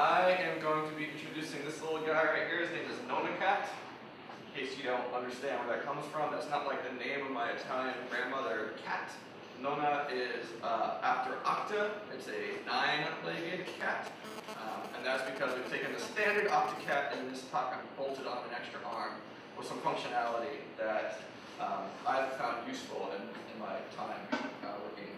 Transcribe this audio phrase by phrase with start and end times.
[0.00, 2.64] I am going to be introducing this little guy right here.
[2.64, 3.68] His name is NonaCat.
[3.68, 7.30] In case you don't understand where that comes from, that's not like the name of
[7.32, 9.12] my Italian grandmother cat.
[9.60, 11.90] Nona is uh, after Octa.
[12.16, 14.10] It's a nine-legged cat.
[14.56, 18.56] Um, and that's because we've taken the standard Octocat and this and bolted on an
[18.56, 19.20] extra arm
[19.58, 21.20] with some functionality that
[21.60, 24.24] um, I've found useful in, in my time
[24.64, 25.12] uh, working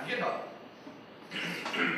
[0.00, 0.40] on GitHub.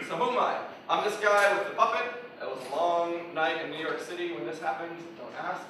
[0.08, 0.75] so who am I?
[0.88, 2.12] I'm this guy with the puppet.
[2.40, 5.62] It was a long night in New York City when this happened, don't ask.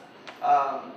[0.43, 0.93] Um,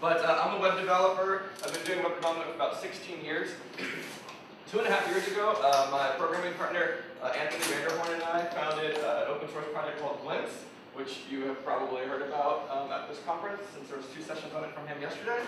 [0.00, 1.42] but uh, I'm a web developer.
[1.62, 3.50] I've been doing web development for about 16 years.
[4.72, 8.14] Two and a half years ago, uh, my programming partner, uh, Anthony van der Hoorn
[8.14, 12.22] and I founded uh, an open source project called Glimpse, which you have probably heard
[12.22, 15.38] about um, at this conference, since there was two sessions on it from him yesterday.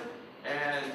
[0.46, 0.92] And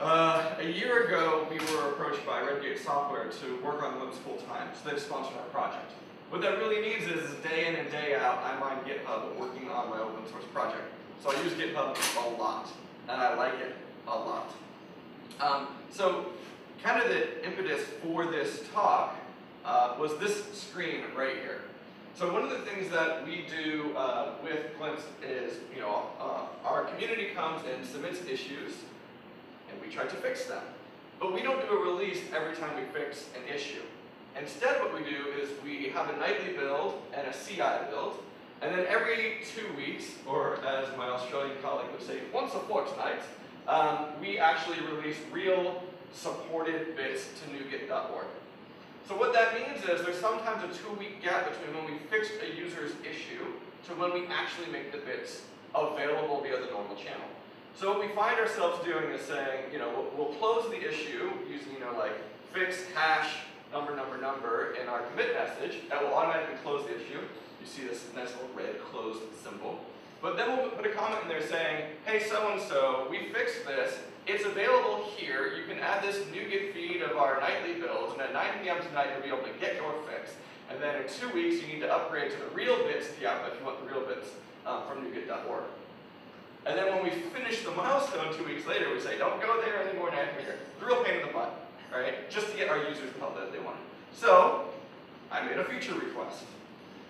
[0.00, 4.36] uh, a year ago, we were approached by Redgate Software to work on Glimpse full
[4.46, 5.90] time, so they've sponsored our project.
[6.30, 9.90] What that really means is, day in and day out, I'm on GitHub working on
[9.90, 10.84] my open source project.
[11.20, 12.68] So I use GitHub a lot,
[13.08, 13.74] and I like it
[14.06, 14.54] a lot.
[15.40, 16.26] Um, so
[16.84, 19.16] kind of the impetus for this talk
[19.64, 21.62] uh, was this screen right here.
[22.14, 26.42] So one of the things that we do uh, with Glimpse is, you know, uh,
[26.64, 28.74] our community comes and submits issues,
[29.68, 30.62] and we try to fix them.
[31.18, 33.82] But we don't do a release every time we fix an issue.
[34.38, 38.22] Instead, what we do is we have a nightly build and a CI build,
[38.62, 43.20] and then every two weeks, or as my Australian colleague would say, once a fortnight,
[43.66, 48.26] um, we actually release real supported bits to NuGet.org.
[49.08, 52.56] So what that means is there's sometimes a two-week gap between when we fix a
[52.56, 53.44] user's issue
[53.86, 55.42] to when we actually make the bits
[55.74, 57.26] available via the normal channel.
[57.74, 61.30] So what we find ourselves doing is saying, you know, we'll, we'll close the issue
[61.50, 62.12] using, you know, like
[62.52, 63.30] fix hash
[63.72, 65.88] number, number, number in our commit message.
[65.88, 67.20] That will automatically close the issue.
[67.60, 69.80] You see this nice little red closed symbol.
[70.22, 73.98] But then we'll put a comment in there saying, hey, so-and-so, we fixed this.
[74.26, 75.54] It's available here.
[75.56, 78.76] You can add this new NuGet feed of our nightly builds, and at 9 p.m.
[78.86, 80.34] tonight, you'll be able to get your fix.
[80.70, 83.58] And then in two weeks, you need to upgrade to the real bits TIA if
[83.58, 84.28] you want the real bits
[84.66, 85.64] um, from NuGet.org.
[86.66, 89.88] And then when we finish the milestone two weeks later, we say, don't go there
[89.88, 90.58] anymore, now here.
[90.78, 92.30] The real pain in the butt, right?
[92.30, 93.80] Just to get our users the help that they wanted.
[94.12, 94.66] So,
[95.30, 96.44] I made a feature request.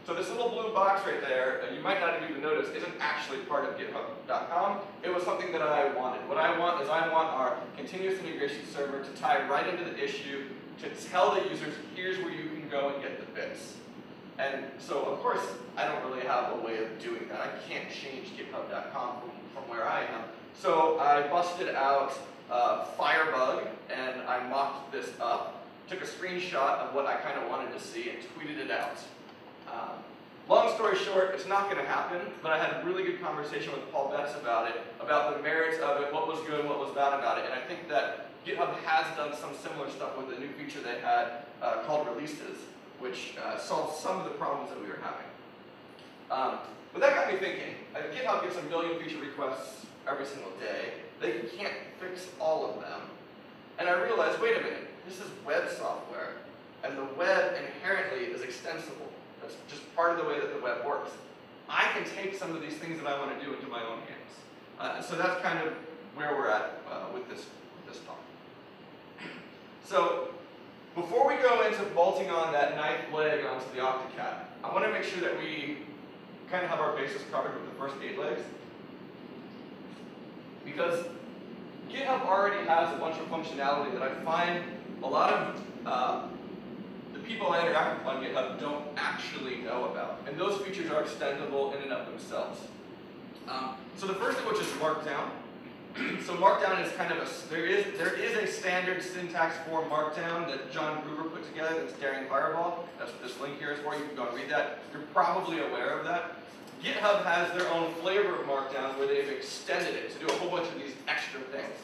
[0.07, 3.65] So this little blue box right there, you might not even notice, isn't actually part
[3.65, 4.81] of GitHub.com.
[5.03, 6.27] It was something that I wanted.
[6.29, 10.03] What I want is I want our continuous integration server to tie right into the
[10.03, 10.47] issue
[10.83, 13.75] to tell the users, here's where you can go and get the bits.
[14.39, 15.43] And so, of course,
[15.77, 17.41] I don't really have a way of doing that.
[17.41, 20.23] I can't change GitHub.com from, from where I am.
[20.59, 22.19] So I busted out
[22.51, 27.49] uh, Firebug, and I mocked this up, took a screenshot of what I kind of
[27.49, 28.99] wanted to see, and tweeted it out.
[29.73, 30.03] Um,
[30.49, 33.73] long story short, it's not going to happen, but I had a really good conversation
[33.73, 36.93] with Paul Betts about it, about the merits of it, what was good what was
[36.95, 40.41] bad about it, and I think that GitHub has done some similar stuff with a
[40.41, 42.59] new feature they had uh, called releases,
[42.99, 45.27] which uh, solves some of the problems that we were having.
[46.31, 46.59] Um,
[46.93, 47.75] but that got me thinking.
[47.95, 50.93] Uh, GitHub gets a million feature requests every single day.
[51.21, 53.01] They can't fix all of them.
[53.79, 56.37] And I realized, wait a minute, this is web software,
[56.85, 59.09] and the web inherently is extensible.
[59.41, 61.11] That's just part of the way that the web works.
[61.69, 63.99] I can take some of these things that I want to do into my own
[63.99, 64.33] hands.
[64.79, 65.75] Uh, so that's kind of
[66.15, 67.47] where we're at uh, with this,
[67.87, 68.19] this talk.
[69.85, 70.29] So
[70.95, 74.93] before we go into bolting on that ninth leg onto the Octocat, I want to
[74.93, 75.79] make sure that we
[76.51, 78.43] kind of have our bases covered with the first eight legs.
[80.71, 81.05] Because
[81.91, 84.65] GitHub already has a bunch of functionality that I find
[85.03, 86.27] a lot of uh,
[87.31, 90.21] people I interact with on GitHub don't actually know about.
[90.27, 92.61] And those features are extendable in and of themselves.
[93.49, 95.31] Um, so the first of which is Markdown.
[96.27, 100.49] so Markdown is kind of a, there is, there is a standard syntax for Markdown
[100.49, 102.85] that John Gruber put together that's Daring Fireball.
[102.99, 103.95] That's what this link here is for.
[103.95, 104.81] You can go and read that.
[104.93, 106.33] You're probably aware of that.
[106.83, 110.51] GitHub has their own flavor of Markdown where they've extended it to do a whole
[110.51, 111.77] bunch of these extra things.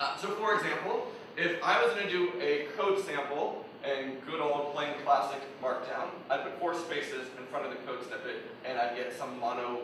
[0.00, 1.06] Uh, so for example,
[1.36, 6.08] if I was going to do a code sample and good old plain classic markdown.
[6.30, 9.80] I'd put four spaces in front of the code snippet, and I'd get some mono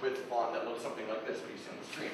[0.00, 2.10] width font that looks something like this, what you see on the screen.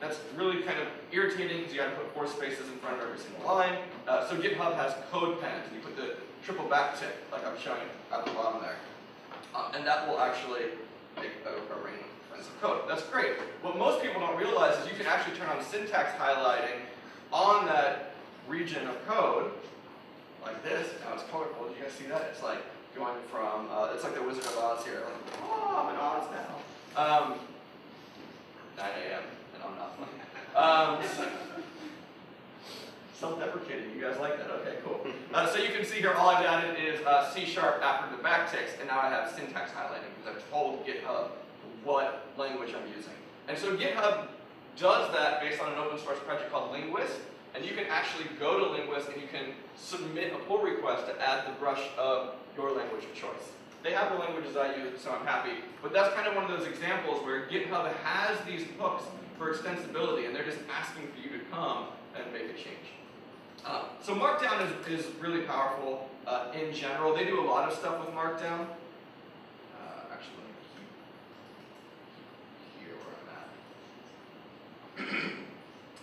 [0.00, 3.02] That's really kind of irritating because you got to put four spaces in front of
[3.02, 3.78] every single line.
[4.06, 8.24] Uh, so GitHub has CodePen, and you put the triple backtick, like I'm showing at
[8.24, 8.76] the bottom there.
[9.54, 10.76] Uh, and that will actually
[11.16, 11.94] make a, a ring
[12.32, 12.82] of code.
[12.88, 13.32] That's great.
[13.62, 16.80] What most people don't realize is you can actually turn on syntax highlighting
[17.32, 18.12] on that
[18.48, 19.50] region of code
[20.46, 22.22] like this, now it's colorful, Do you guys see that?
[22.30, 22.62] It's like
[22.94, 26.24] going from, uh, it's like the Wizard of Oz here, like, oh, I'm in Oz
[26.30, 26.54] now.
[27.02, 27.34] Um,
[28.76, 29.22] 9 a.m.
[29.54, 29.90] and I'm not.
[30.54, 31.02] Um,
[33.18, 34.50] self-deprecating, you guys like that?
[34.50, 35.00] Okay, cool.
[35.32, 38.22] Uh, so you can see here, all I've added is uh, C sharp after the
[38.22, 41.28] backticks, and now I have syntax highlighting because I've told GitHub
[41.84, 43.12] what language I'm using.
[43.48, 44.28] And so GitHub
[44.76, 47.16] does that based on an open source project called Linguist,
[47.54, 51.12] and you can actually go to Linguist and you can submit a pull request to
[51.22, 53.52] add the brush of your language of choice.
[53.82, 55.52] They have the languages I use, so I'm happy.
[55.80, 59.04] But that's kind of one of those examples where GitHub has these hooks
[59.38, 61.86] for extensibility, and they're just asking for you to come
[62.16, 62.95] and make a change.
[63.66, 64.70] Uh, so Markdown is,
[65.00, 67.12] is really powerful uh, in general.
[67.14, 68.68] They do a lot of stuff with Markdown.
[69.74, 70.86] Uh, actually, let me keep
[72.86, 73.18] here where
[75.02, 75.34] I'm at.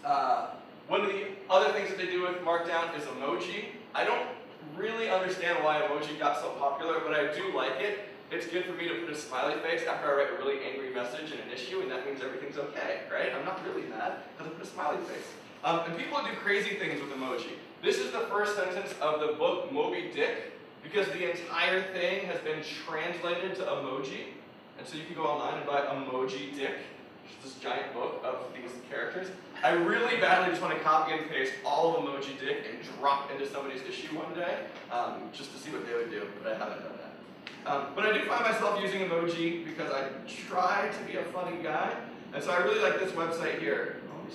[0.04, 0.50] Uh,
[0.90, 3.68] one of the other things that they do with Markdown is emoji.
[3.96, 4.28] I don't
[4.76, 8.10] really understand why emoji got so popular, but I do like it.
[8.30, 10.90] It's good for me to put a smiley face after I write a really angry
[10.94, 13.32] message in an issue, and that means everything's okay, right?
[13.34, 15.32] I'm not really mad because I put a smiley face.
[15.64, 17.52] Um, and people do crazy things with emoji.
[17.82, 20.52] This is the first sentence of the book Moby Dick,
[20.84, 24.34] because the entire thing has been translated to emoji.
[24.78, 26.76] And so you can go online and buy Emoji Dick,
[27.24, 29.28] which is this giant book of these characters.
[29.64, 33.32] I really badly just want to copy and paste all of Emoji Dick and drop
[33.32, 34.58] into somebody's issue one day,
[34.92, 37.72] um, just to see what they would do, but I haven't done that.
[37.72, 41.64] Um, but I do find myself using emoji because I try to be a funny
[41.64, 41.96] guy,
[42.34, 44.02] and so I really like this website here.
[44.12, 44.28] Oh,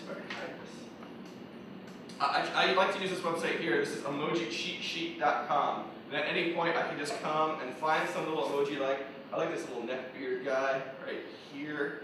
[2.21, 3.79] I I, like to use this website here.
[3.79, 5.85] This is emojicheatsheet.com.
[6.11, 9.37] And at any point, I can just come and find some little emoji like, I
[9.37, 11.21] like this little neck beard guy right
[11.53, 12.03] here.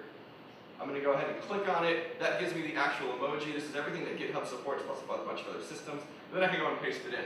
[0.80, 2.20] I'm going to go ahead and click on it.
[2.20, 3.54] That gives me the actual emoji.
[3.54, 6.02] This is everything that GitHub supports, plus a bunch of other systems.
[6.32, 7.24] And then I can go and paste it in.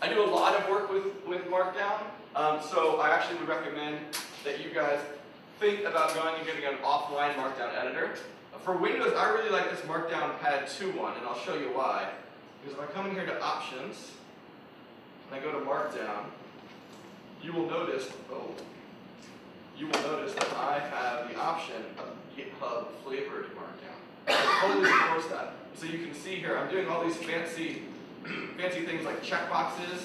[0.00, 2.00] I do a lot of work with, with Markdown,
[2.36, 3.98] um, so I actually would recommend
[4.44, 5.00] that you guys
[5.58, 8.14] think about going and getting an offline Markdown editor.
[8.64, 12.10] For Windows, I really like this Markdown Pad 2 one, and I'll show you why.
[12.60, 14.12] Because if I come in here to Options,
[15.30, 16.24] and I go to Markdown,
[17.42, 18.50] you will notice, oh,
[19.76, 24.26] you will notice that I have the option of GitHub flavored Markdown.
[24.26, 25.54] It totally supports that.
[25.76, 27.82] So you can see here, I'm doing all these fancy,
[28.58, 30.02] fancy things like checkboxes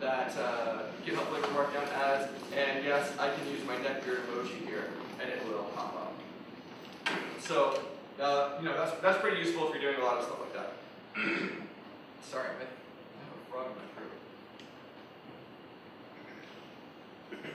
[0.00, 4.88] that uh, GitHub flavored Markdown adds, and yes, I can use my neckbeard emoji here,
[5.20, 5.59] and it will.
[7.50, 7.82] So,
[8.20, 10.54] uh, you know, that's, that's pretty useful if you're doing a lot of stuff like
[10.54, 10.70] that.
[12.22, 13.86] Sorry, I have a frog in my
[17.34, 17.50] throat.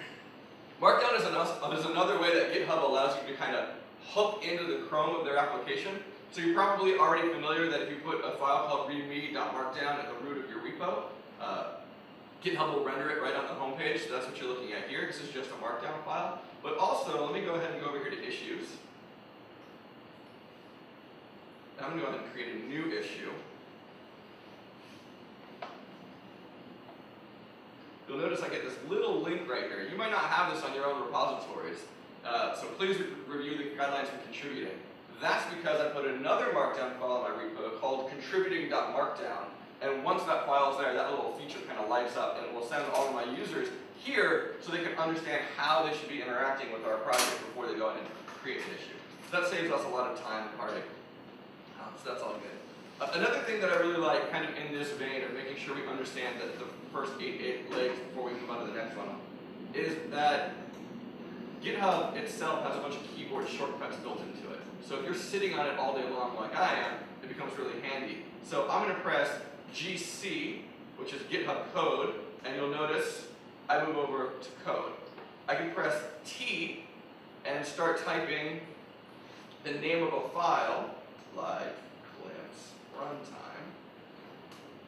[0.81, 1.33] Markdown is, an,
[1.79, 3.69] is another way that GitHub allows you to kind of
[4.09, 5.93] hook into the Chrome of their application.
[6.33, 10.25] So you're probably already familiar that if you put a file called readme.markdown at the
[10.25, 11.03] root of your repo,
[11.39, 11.67] uh,
[12.43, 14.05] GitHub will render it right on the homepage.
[14.05, 15.07] So that's what you're looking at here.
[15.07, 16.41] This is just a Markdown file.
[16.61, 18.67] But also, let me go ahead and go over here to Issues.
[21.79, 23.31] I'm going to go ahead and create a new issue.
[28.07, 29.87] You'll notice I get this little link right here.
[29.89, 31.79] You might not have this on your own repositories,
[32.23, 34.77] uh, so please re review the guidelines for contributing.
[35.21, 39.45] That's because I put another Markdown file in my repo called contributing.markdown,
[39.81, 42.53] and once that file is there, that little feature kind of lights up, and it
[42.53, 46.21] will send all of my users here so they can understand how they should be
[46.21, 48.07] interacting with our project before they go in and
[48.41, 48.95] create an issue.
[49.31, 50.83] So that saves us a lot of time and heartache.
[51.85, 52.57] Um, so that's all good.
[52.99, 55.75] Uh, another thing that I really like, kind of in this vein of making sure
[55.75, 58.95] we understand that the first eight, eight legs before we move on to the next
[58.97, 59.09] one,
[59.73, 60.53] is that
[61.61, 64.59] GitHub itself has a bunch of keyboard shortcuts built into it.
[64.87, 67.79] So if you're sitting on it all day long like I am, it becomes really
[67.81, 68.19] handy.
[68.43, 69.29] So I'm going to press
[69.73, 70.61] GC,
[70.97, 72.15] which is GitHub code,
[72.45, 73.27] and you'll notice
[73.67, 74.91] I move over to code.
[75.47, 76.85] I can press T
[77.45, 78.61] and start typing
[79.63, 80.94] the name of a file,
[81.35, 81.75] like
[82.97, 83.65] runtime.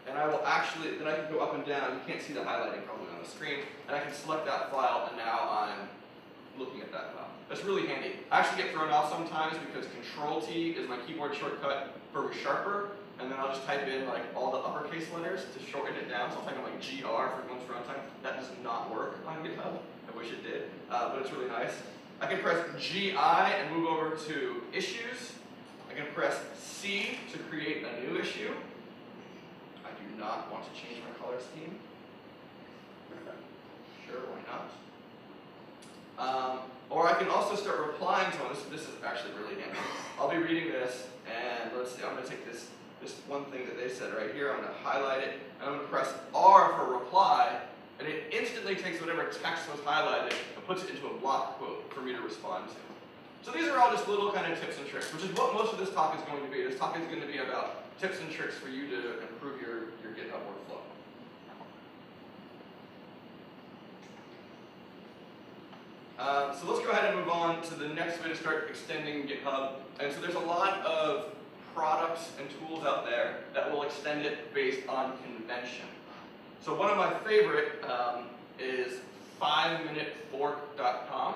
[0.07, 2.39] And I will actually, then I can go up and down, you can't see the
[2.39, 5.89] highlighting probably on the screen, and I can select that file and now I'm
[6.57, 7.27] looking at that file.
[7.49, 8.13] That's really handy.
[8.31, 12.89] I actually get thrown off sometimes because Control T is my keyboard shortcut for ReSharper,
[13.19, 16.31] and then I'll just type in like all the uppercase letters to shorten it down.
[16.31, 18.01] So I'll type in like GR for once runtime.
[18.23, 19.77] That does not work on GitHub.
[20.11, 21.71] I wish it did, uh, but it's really nice.
[22.19, 25.33] I can press GI and move over to issues.
[25.97, 28.53] I can press C to create a new issue.
[29.83, 31.79] I do not want to change my color scheme.
[34.05, 34.69] Sure, why not?
[36.19, 36.59] Um,
[36.91, 38.53] or I can also start replying to one.
[38.53, 39.79] This, this is actually really handy.
[40.19, 42.67] I'll be reading this, and let's see, I'm going to take this,
[43.01, 45.77] this one thing that they said right here, I'm going to highlight it, and I'm
[45.77, 47.59] going to press R for reply,
[47.97, 51.91] and it instantly takes whatever text was highlighted and puts it into a block quote
[51.91, 52.96] for me to respond to.
[53.47, 55.71] So these are all just little kind of tips and tricks, which is what most
[55.71, 56.63] of this talk is going to be.
[56.63, 59.93] This talk is going to be about tips and tricks for you to improve your,
[60.03, 60.81] your GitHub workflow.
[66.19, 69.25] Uh, so let's go ahead and move on to the next way to start extending
[69.25, 69.75] GitHub.
[70.01, 71.33] And so there's a lot of
[71.73, 75.85] products and tools out there that will extend it based on convention.
[76.61, 78.25] So one of my favorite um,
[78.59, 78.99] is
[79.41, 81.35] 5minutefork.com,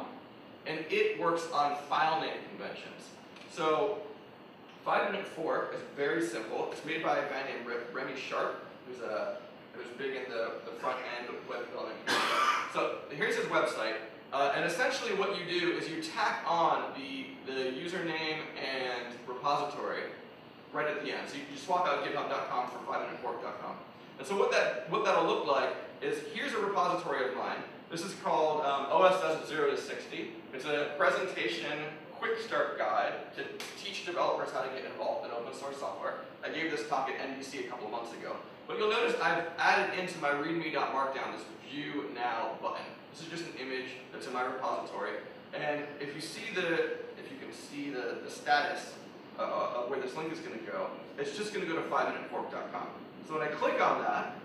[0.66, 3.10] and it works on file name conventions.
[3.52, 4.00] So
[4.86, 6.70] 5 Minute Fork is very simple.
[6.72, 9.38] It's made by a guy named Remy Sharp, who's a
[9.74, 11.98] who's big in the, the front end of web development.
[12.74, 13.96] So here's his website.
[14.34, 20.04] Uh, and essentially what you do is you tack on the, the username and repository
[20.72, 21.28] right at the end.
[21.28, 23.76] So you, you swap out github.com for 5minutefork.com.
[24.20, 25.70] And so what that what that'll look like
[26.02, 27.58] is here's a repository of mine.
[27.90, 30.30] This is called um, OSS 0 to 60.
[30.54, 33.44] It's a presentation quick start guide to
[33.84, 36.16] teach developers how to get involved in open source software.
[36.44, 38.36] I gave this talk at NBC a couple of months ago.
[38.68, 42.86] But you'll notice I've added into my readme.markdown this view now button.
[43.12, 45.12] This is just an image that's in my repository.
[45.54, 46.84] And if you see the,
[47.20, 48.94] if you can see the, the status
[49.38, 50.88] uh, of where this link is going to go,
[51.18, 52.88] it's just going to go to 5minutefork.com.
[53.28, 54.36] So when I click on that,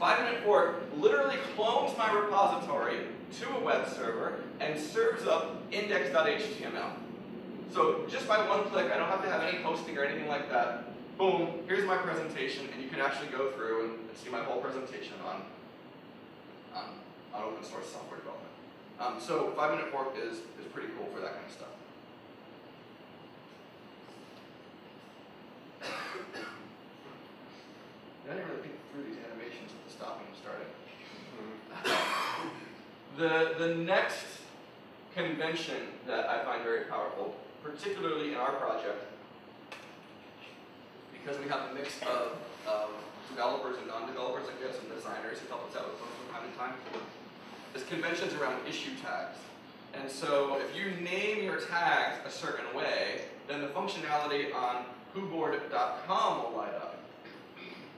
[0.00, 3.06] 5 Minute Fork literally clones my repository
[3.40, 6.92] to a web server and serves up index.html.
[7.72, 10.48] So just by one click, I don't have to have any hosting or anything like
[10.50, 10.84] that.
[11.18, 15.14] Boom, here's my presentation, and you can actually go through and, see my whole presentation
[15.26, 15.42] on,
[16.72, 16.84] on,
[17.34, 18.48] on open source software development.
[19.00, 21.74] Um, so 5 Minute Fork is, is pretty cool for that kind of stuff.
[28.30, 30.70] I didn't really think through these animations with the stopping and starting.
[33.16, 34.24] The, the next
[35.14, 39.04] convention that I find very powerful, particularly in our project,
[41.12, 42.90] because we have a mix of, of
[43.30, 46.50] developers and non-developers, like we have some designers who help us out with from time
[46.50, 47.02] to time,
[47.74, 49.38] is conventions around issue tags.
[49.94, 56.42] And so if you name your tags a certain way, then the functionality on huboard.com
[56.42, 56.98] will light up.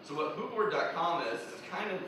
[0.07, 2.01] So what huboard.com is, is kind of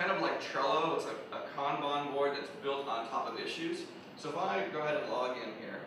[0.00, 0.96] kind of like Trello.
[0.96, 3.82] It's a, a Kanban board that's built on top of issues.
[4.16, 5.80] So if I go ahead and log in here,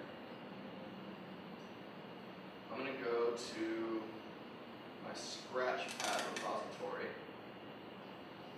[2.71, 4.01] I'm going to go to
[5.03, 7.09] my Scratchpad repository.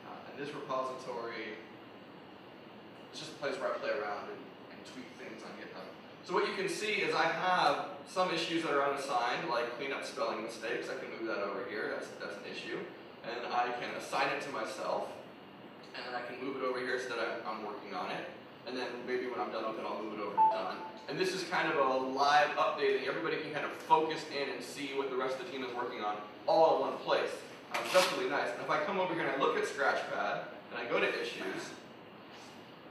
[0.06, 1.56] Uh, and this repository
[3.14, 4.42] is just a place where I play around and,
[4.76, 5.88] and tweak things on GitHub.
[6.26, 9.94] So what you can see is I have some issues that are unassigned, like clean
[9.94, 10.88] up spelling mistakes.
[10.92, 11.96] I can move that over here.
[11.96, 12.80] That's, that's an issue.
[13.24, 15.15] And I can assign it to myself.
[15.96, 18.28] And then I can move it over here so that I'm, working on it.
[18.68, 20.78] And then maybe when I'm done with it, I'll move it over to done.
[21.08, 23.08] And this is kind of a live updating.
[23.08, 25.74] Everybody can kind of focus in and see what the rest of the team is
[25.76, 27.30] working on all in one place.
[27.74, 28.50] Um, so that's really nice.
[28.52, 31.08] And if I come over here and I look at Scratchpad, and I go to
[31.08, 31.72] issues,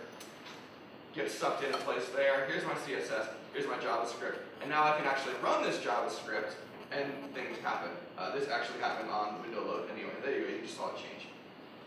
[1.13, 2.45] gets sucked in into place there.
[2.47, 6.55] Here's my CSS, here's my JavaScript, and now I can actually run this JavaScript
[6.91, 7.89] and things happen.
[8.17, 10.11] Uh, this actually happened on window load anyway.
[10.23, 11.27] There you go, you just saw it change.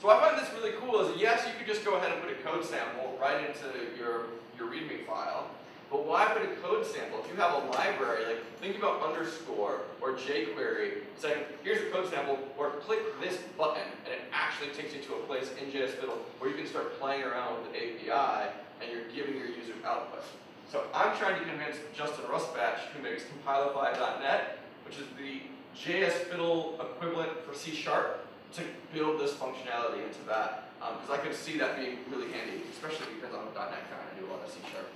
[0.01, 2.31] So I find this really cool is yes, you could just go ahead and put
[2.31, 3.67] a code sample right into
[3.99, 4.27] your,
[4.59, 5.51] your README file,
[5.91, 7.21] but why put a code sample?
[7.25, 12.11] If you have a library, like think about underscore or jQuery saying, here's a code
[12.11, 15.91] sample, or click this button, and it actually takes you to a place in JS
[15.91, 19.75] Fiddle where you can start playing around with the API, and you're giving your user
[19.85, 20.23] output.
[20.71, 25.41] So I'm trying to convince Justin Rusbatch, who makes compilify.net, which is the
[25.75, 31.19] JS Fiddle equivalent for C Sharp, to build this functionality into that, because um, I
[31.19, 34.27] could see that being really handy, especially because I'm a .NET guy and I do
[34.27, 34.89] a lot of C Sharp.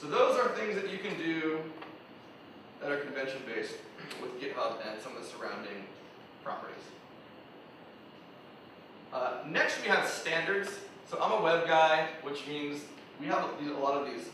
[0.00, 1.58] So those are things that you can do
[2.80, 3.74] that are convention-based
[4.22, 5.84] with GitHub and some of the surrounding
[6.44, 6.76] properties.
[9.12, 10.70] Uh, next we have standards.
[11.10, 12.82] So I'm a web guy, which means
[13.20, 14.28] we have a, lot of these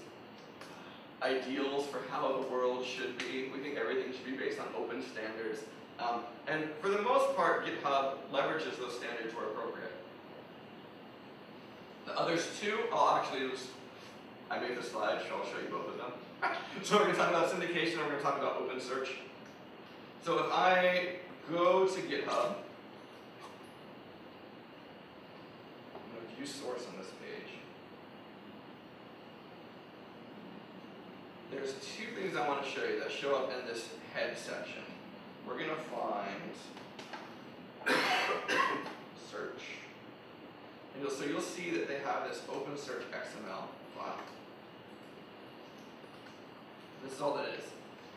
[1.23, 3.51] ideals for how the world should be.
[3.55, 5.61] We think everything should be based on open standards.
[5.99, 9.93] Um, and for the most part, GitHub leverages those standards where appropriate.
[12.05, 13.69] The others two, I'll actually just
[14.55, 16.13] I made the slide, so I'll show you both of them.
[16.85, 19.09] so we're going to talk about syndication and we're going to talk about open search.
[20.25, 21.17] So if I
[21.51, 22.55] go to GitHub,
[25.91, 27.51] I'm going to view source on this page.
[31.51, 34.83] There's two things I want to show you that show up in this head section.
[35.49, 36.53] We're going to find
[39.31, 39.65] search.
[40.95, 43.67] And you'll, so you'll see that they have this open search XML
[43.99, 44.21] file.
[47.05, 47.65] This is all that is.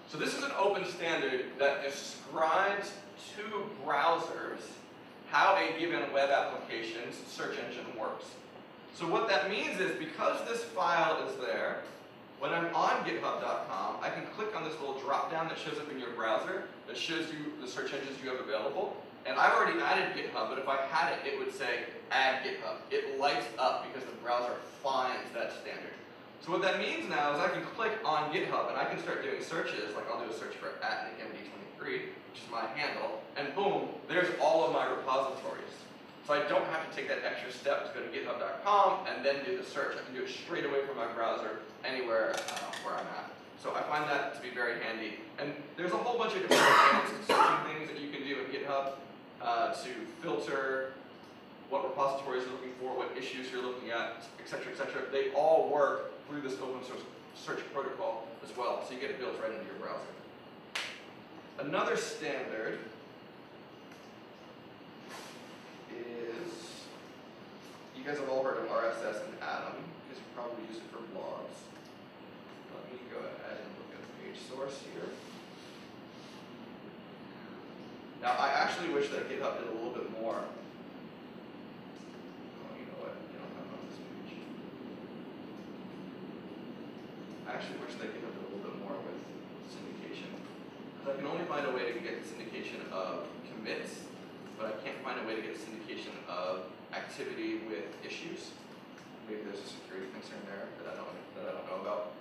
[0.09, 2.93] So this is an open standard that describes
[3.35, 4.61] to browsers
[5.29, 8.25] how a given web application's search engine works.
[8.95, 11.83] So what that means is because this file is there,
[12.39, 15.91] when I'm on github.com, I can click on this little drop down that shows up
[15.91, 18.95] in your browser that shows you the search engines you have available.
[19.25, 22.77] And I've already added GitHub, but if I had it, it would say add GitHub.
[22.91, 25.96] It lights up because the browser finds that standard.
[26.41, 29.21] So what that means now is I can click on GitHub and I can start
[29.23, 33.53] doing searches, like I'll do a search for at nickmd23, which is my handle, and
[33.53, 35.63] boom, there's all of my repositories.
[36.25, 39.45] So I don't have to take that extra step to go to github.com and then
[39.45, 39.95] do the search.
[39.95, 43.31] I can do it straight away from my browser anywhere uh, where I'm at.
[43.63, 45.15] So I find that to be very handy.
[45.39, 46.61] And there's a whole bunch of different
[47.65, 48.91] things that you can do in GitHub
[49.41, 49.89] uh, to
[50.21, 50.93] filter
[51.69, 55.03] what repositories you're looking for, what issues you're looking at, et cetera, et cetera.
[55.11, 57.01] They all work through this open source
[57.35, 60.01] search protocol as well, so you get it built right into your browser.
[61.59, 62.79] Another standard
[65.89, 66.51] is,
[67.95, 70.99] you guys have all heard of RSS and Atom, because you probably use it for
[71.15, 71.55] blogs.
[72.73, 75.09] Let me go ahead and look at the page source here.
[78.21, 80.41] Now, I actually wish that GitHub did a little bit more
[87.57, 89.17] actually wish they could have a little bit more with
[89.65, 90.29] syndication.
[90.93, 94.05] Because I can only find a way to get syndication of commits,
[94.61, 98.53] but I can't find a way to get syndication of activity with issues.
[99.25, 102.13] Maybe there's a security concern there that I don't that I don't know about.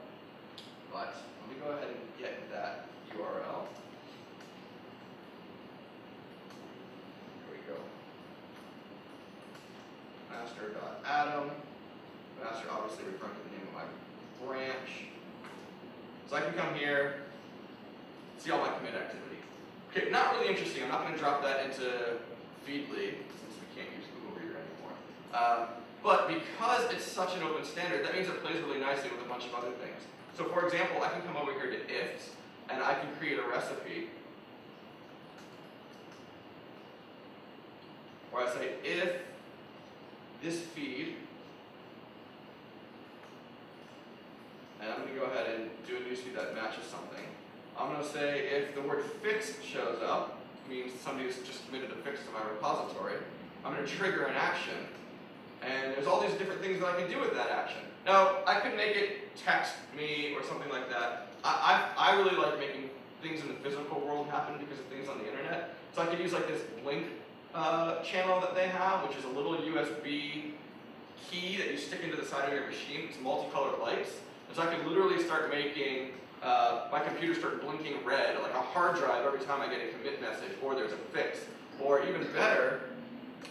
[0.88, 3.68] But let me go ahead and get that URL.
[7.44, 7.76] Here we go.
[10.32, 11.52] Master.atom.
[12.40, 13.84] Master obviously referring to the name of my
[14.40, 15.12] branch.
[16.28, 17.22] So I can come here,
[18.38, 19.38] see all my commit activity.
[19.90, 20.82] Okay, not really interesting.
[20.82, 22.18] I'm not going to drop that into
[22.66, 24.94] Feedly, since we can't use Google Reader anymore.
[25.32, 25.68] Um,
[26.02, 29.28] but because it's such an open standard, that means it plays really nicely with a
[29.28, 30.02] bunch of other things.
[30.36, 32.30] So for example, I can come over here to ifs,
[32.68, 34.08] and I can create a recipe
[38.32, 39.12] where I say if
[40.42, 41.14] this feed
[44.86, 47.24] and I'm going to go ahead and do a newsfeed that matches something.
[47.78, 51.96] I'm going to say if the word fix shows up, means somebody's just committed a
[51.96, 53.14] fix to my repository,
[53.64, 54.74] I'm going to trigger an action.
[55.62, 57.80] And there's all these different things that I can do with that action.
[58.04, 61.28] Now, I could make it text me or something like that.
[61.42, 62.90] I, I, I really like making
[63.22, 65.74] things in the physical world happen because of things on the internet.
[65.94, 67.06] So I could use like this blink
[67.54, 70.52] uh, channel that they have, which is a little USB
[71.30, 73.06] key that you stick into the side of your machine.
[73.08, 74.10] It's multicolored lights.
[74.56, 78.96] So I could literally start making uh, my computer start blinking red, like a hard
[78.96, 81.40] drive every time I get a commit message or there's a fix.
[81.78, 82.80] Or even better,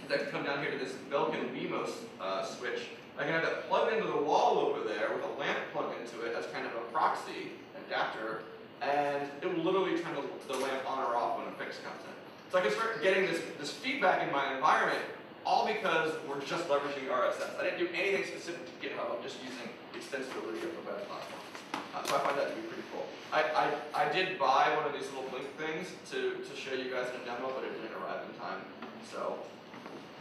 [0.04, 2.88] is I can come down here to this Belkin Wemos uh, switch.
[3.20, 6.26] I can have that plugged into the wall over there with a lamp plugged into
[6.26, 7.52] it as kind of a proxy
[7.86, 8.42] adapter,
[8.82, 12.02] and it will literally turn the, the lamp on or off when a fix comes
[12.02, 12.16] in.
[12.52, 15.06] So I can start getting this, this feedback in my environment,
[15.46, 17.60] all because we're just leveraging RSS.
[17.60, 21.44] I didn't do anything specific to GitHub, I'm just using extensibility of the web platform.
[21.74, 23.08] Uh, so I find that to be pretty cool.
[23.32, 26.92] I, I, I did buy one of these little blink things to, to show you
[26.92, 28.62] guys in a demo, but it didn't arrive in time.
[29.08, 29.40] So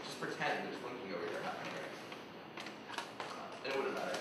[0.06, 1.94] just pretend there's blinking over here happening right
[3.34, 4.18] uh, It wouldn't matter.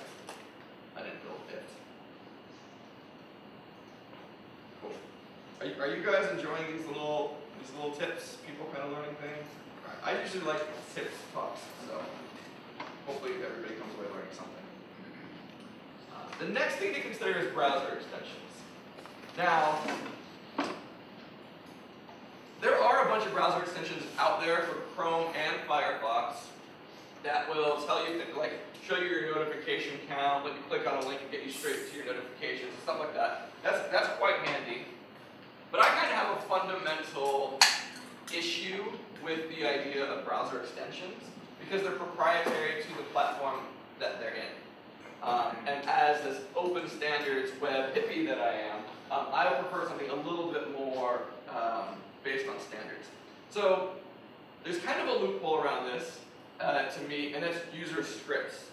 [0.98, 1.68] I didn't build it.
[4.82, 4.98] Cool.
[5.62, 8.42] Are you, are you guys enjoying these little these little tips?
[8.46, 9.46] People kind of learning things.
[10.04, 10.60] I usually like
[10.94, 11.96] tips talks, so
[13.08, 14.68] hopefully everybody comes away learning something.
[16.40, 18.30] The next thing to consider is browser extensions.
[19.38, 19.80] Now,
[22.62, 26.36] there are a bunch of browser extensions out there for Chrome and Firefox
[27.24, 28.54] that will tell you, like,
[28.88, 31.90] show you your notification count, let you click on a link and get you straight
[31.90, 33.50] to your notifications, stuff like that.
[33.64, 34.82] That's, that's quite handy.
[35.72, 37.60] But I kind of have a fundamental
[38.36, 38.84] issue
[39.24, 41.24] with the idea of browser extensions
[41.60, 43.60] because they're proprietary to the platform
[44.00, 44.63] that they're in.
[45.24, 48.78] Um, and as this open standards web hippie that I am,
[49.10, 53.08] um, I prefer something a little bit more um, based on standards.
[53.50, 53.92] So
[54.64, 56.20] there's kind of a loophole around this
[56.60, 58.66] uh, to me, and that's user scripts.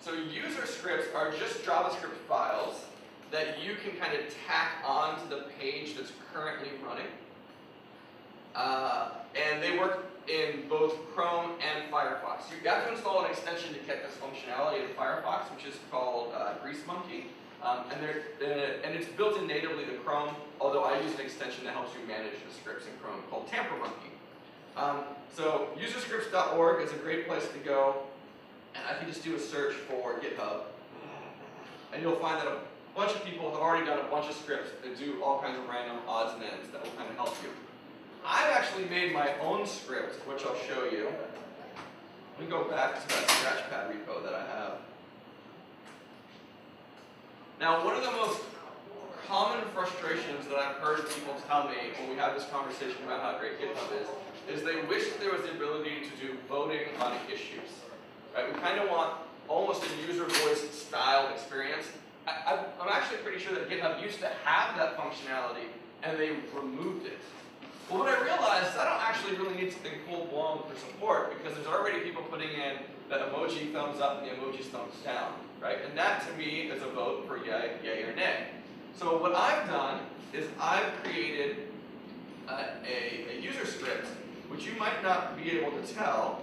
[0.00, 2.84] So user scripts are just JavaScript files
[3.30, 7.06] that you can kind of tack onto the page that's currently running.
[8.54, 12.50] Uh, and they work in both Chrome and Firefox.
[12.50, 16.32] You have to install an extension to get this functionality in Firefox, which is called
[16.34, 17.26] uh, Greasemonkey.
[17.62, 18.44] Um, and, uh,
[18.84, 22.06] and it's built in natively to Chrome, although I use an extension that helps you
[22.06, 24.12] manage the scripts in Chrome called TamperMonkey.
[24.76, 27.96] Um, so userscripts.org is a great place to go,
[28.74, 30.60] and I can just do a search for GitHub,
[31.92, 32.58] and you'll find that a
[32.94, 35.68] bunch of people have already done a bunch of scripts that do all kinds of
[35.68, 37.48] random odds and ends that will kind of help you.
[38.26, 41.06] I've actually made my own script, which I'll show you.
[42.36, 44.72] Let me go back to that Scratchpad repo that I have.
[47.60, 48.40] Now, one of the most
[49.28, 53.38] common frustrations that I've heard people tell me when we have this conversation about how
[53.38, 57.70] great GitHub is, is they wish there was the ability to do voting on issues.
[58.34, 58.52] Right?
[58.52, 59.14] We kind of want
[59.48, 61.86] almost a user voice style experience.
[62.26, 65.70] I, am actually pretty sure that GitHub used to have that functionality
[66.02, 67.18] and they removed it.
[67.88, 71.38] Well, what I realized is I don't actually really need something full blown for support
[71.38, 75.34] because there's already people putting in the emoji thumbs up and the emoji thumbs down,
[75.62, 75.78] right?
[75.88, 78.48] And that to me is a vote for yay, yay or nay.
[78.98, 80.00] So what I've done
[80.32, 81.68] is I've created
[82.48, 84.08] a, a, user script,
[84.48, 86.40] which you might not be able to tell,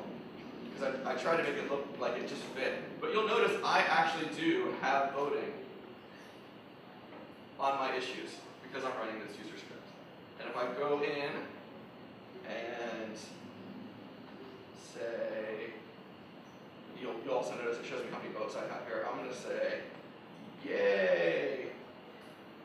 [0.74, 2.76] because I, I try to make it look like it just fit.
[3.02, 5.52] But you'll notice I actually do have voting
[7.60, 8.30] on my issues
[8.62, 9.73] because I'm running this user script.
[10.44, 11.32] And if I go in
[12.52, 13.18] and
[14.94, 15.72] say,
[17.02, 19.08] you'll, you'll also notice it shows me how many votes I have here.
[19.10, 19.80] I'm to say,
[20.66, 21.68] yay,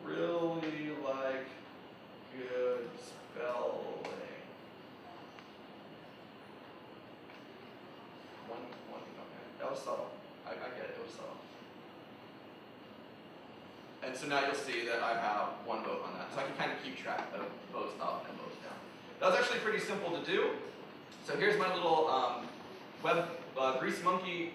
[0.04, 1.46] really like
[2.36, 3.78] good spelling.
[8.48, 8.58] One,
[8.90, 10.10] one, okay, that was subtle.
[10.46, 11.47] I, I get it, it was subtle.
[14.04, 16.32] And so now you'll see that I have one vote on that.
[16.32, 18.78] So I can kind of keep track of votes up and votes down.
[19.20, 20.50] That's actually pretty simple to do.
[21.26, 22.46] So here's my little um,
[23.02, 24.50] web uh, Greasemonkey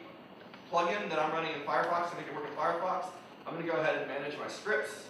[0.71, 3.05] plugin that I'm running in Firefox to make it work in Firefox.
[3.45, 5.07] I'm going to go ahead and manage my scripts.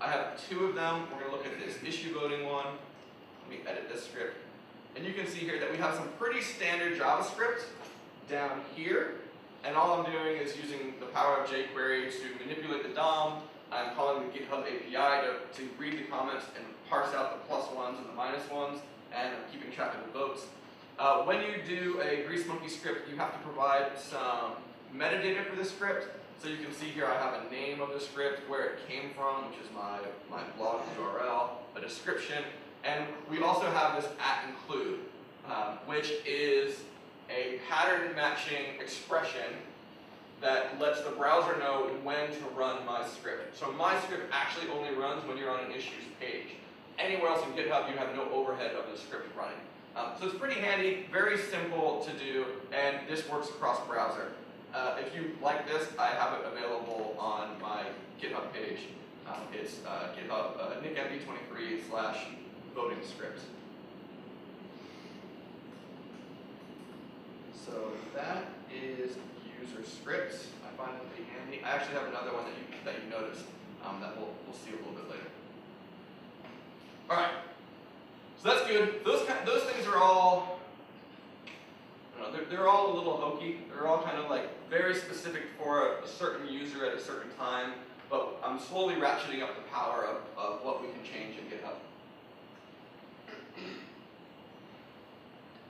[0.00, 1.06] I have two of them.
[1.12, 2.66] We're going to look at this issue voting one.
[3.42, 4.36] Let me edit this script.
[4.96, 7.64] And you can see here that we have some pretty standard JavaScript
[8.30, 9.16] down here.
[9.64, 13.42] And all I'm doing is using the power of jQuery to manipulate the DOM.
[13.70, 17.70] I'm calling the GitHub API to, to read the comments and parse out the plus
[17.74, 18.80] ones and the minus ones,
[19.14, 20.46] and I'm keeping track of the votes.
[20.98, 24.52] Uh, when you do a Greasemonkey script, you have to provide some
[24.96, 26.08] metadata for the script.
[26.42, 29.10] So you can see here I have a name of the script, where it came
[29.14, 29.98] from, which is my,
[30.30, 32.44] my blog URL, a description,
[32.84, 35.00] and we also have this at include,
[35.46, 36.80] um, which is
[37.30, 39.54] a pattern matching expression
[40.40, 43.56] that lets the browser know when to run my script.
[43.58, 46.56] So my script actually only runs when you're on an issues page.
[46.98, 49.58] Anywhere else in GitHub, you have no overhead of the script running.
[49.96, 54.32] Um, so it's pretty handy, very simple to do, and this works across browser.
[54.74, 57.84] Uh, if you like this, I have it available on my
[58.20, 58.80] GitHub page.
[59.26, 62.18] Um, it's uh, GitHub uh, nickmd23 slash
[62.74, 63.42] voting scripts.
[67.64, 69.16] So that is
[69.60, 70.48] user scripts.
[70.64, 71.64] I find it be handy.
[71.64, 73.44] I actually have another one that you that you noticed
[73.84, 75.26] um, that we'll we'll see a little bit later.
[77.10, 77.32] All right.
[78.42, 79.04] So that's good.
[79.04, 80.60] Those kind those things are all.
[82.32, 83.60] They're, they're all a little hokey.
[83.72, 87.30] They're all kind of like very specific for a, a certain user at a certain
[87.38, 87.72] time.
[88.10, 91.76] But I'm slowly ratcheting up the power of, of what we can change in GitHub.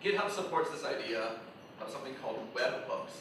[0.05, 1.33] GitHub supports this idea
[1.81, 3.17] of something called webhooks.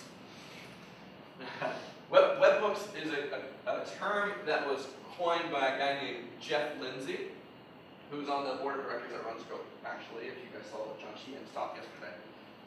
[2.09, 6.79] Web, webhooks is a, a, a, term that was coined by a guy named Jeff
[6.79, 7.27] Lindsay,
[8.09, 11.49] who's on the board of directors at Runscope, actually, if you guys saw John Sheehan's
[11.53, 12.13] talk yesterday.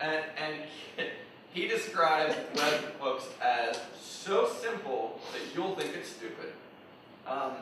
[0.01, 1.09] And, and
[1.53, 6.53] he describes webhooks as so simple that you'll think it's stupid.
[7.27, 7.53] Um,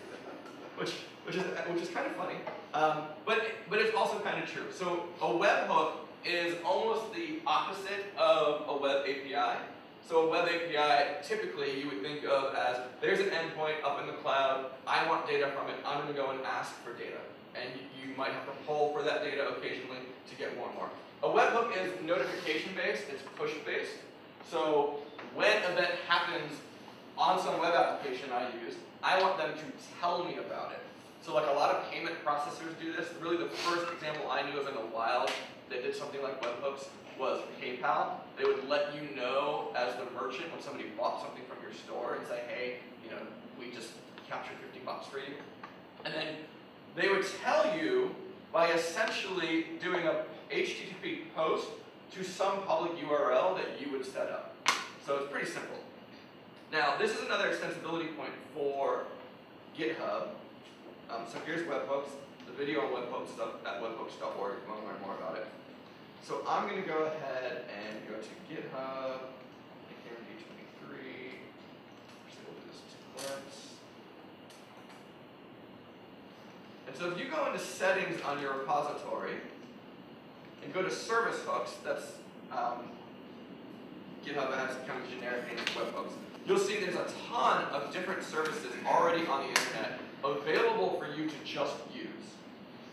[0.76, 0.92] which,
[1.26, 2.36] which, is, which is kind of funny.
[2.72, 4.64] Um, but, but it's also kind of true.
[4.72, 5.92] So a webhook
[6.24, 9.58] is almost the opposite of a web API.
[10.08, 14.06] So a web API, typically you would think of as, there's an endpoint up in
[14.06, 17.18] the cloud, I want data from it, I'm to go and ask for data.
[17.54, 17.68] And
[18.00, 20.90] you might have to pull for that data occasionally to get more and more.
[21.22, 23.96] A webhook is notification based, it's push based.
[24.50, 25.00] So
[25.34, 26.52] when an event happens
[27.18, 29.64] on some web application I use, I want them to
[30.00, 30.80] tell me about it.
[31.20, 33.08] So like a lot of payment processors do this.
[33.20, 35.30] Really the first example I knew of in the wild
[35.70, 36.86] that did something like webhooks
[37.18, 38.12] was PayPal.
[38.38, 42.16] They would let you know as the merchant when somebody bought something from your store
[42.16, 43.20] and say, hey, you know,
[43.58, 43.90] we just
[44.28, 45.34] captured 50 bucks for you.
[46.04, 46.26] And then
[46.96, 48.14] they would tell you
[48.52, 51.68] by essentially doing a HTTP post
[52.12, 54.54] to some public URL that you would set up.
[55.04, 55.76] So it's pretty simple.
[56.72, 59.04] Now, this is another extensibility point for
[59.76, 60.28] GitHub.
[61.10, 62.10] Um, so here's webhooks,
[62.58, 65.46] video on webhooks at webhooks.org if you want to learn more about it.
[66.24, 69.20] So I'm going to go ahead and go to GitHub,
[70.02, 70.90] KMD23.
[72.26, 73.28] Actually, we'll do this two
[76.88, 79.34] And so if you go into settings on your repository
[80.64, 82.14] and go to service hooks, that's
[82.50, 82.90] um,
[84.26, 86.12] GitHub has kind of generic name of webhooks.
[86.44, 91.28] You'll see there's a ton of different services already on the internet available for you
[91.28, 91.97] to just use.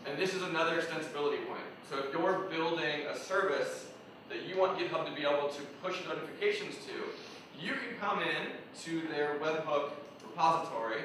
[0.06, 1.66] And this is another extensibility point.
[1.90, 3.86] So if you're building a service
[4.28, 8.52] that you want GitHub to be able to push notifications to, you can come in
[8.84, 9.90] to their webhook
[10.22, 11.00] repository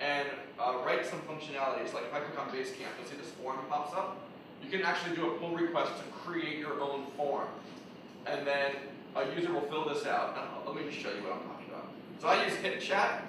[0.00, 1.92] and uh, write some functionalities.
[1.92, 4.18] Like if I click on Basecamp, you'll see this form pops up.
[4.62, 7.48] You can actually do a pull request to create your own form.
[8.26, 8.72] And then
[9.14, 10.36] a user will fill this out.
[10.66, 11.88] let me just show you what I'm talking about.
[12.20, 13.20] So I use HipChat.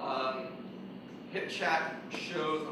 [0.00, 0.48] Um,
[1.34, 2.66] HipChat shows,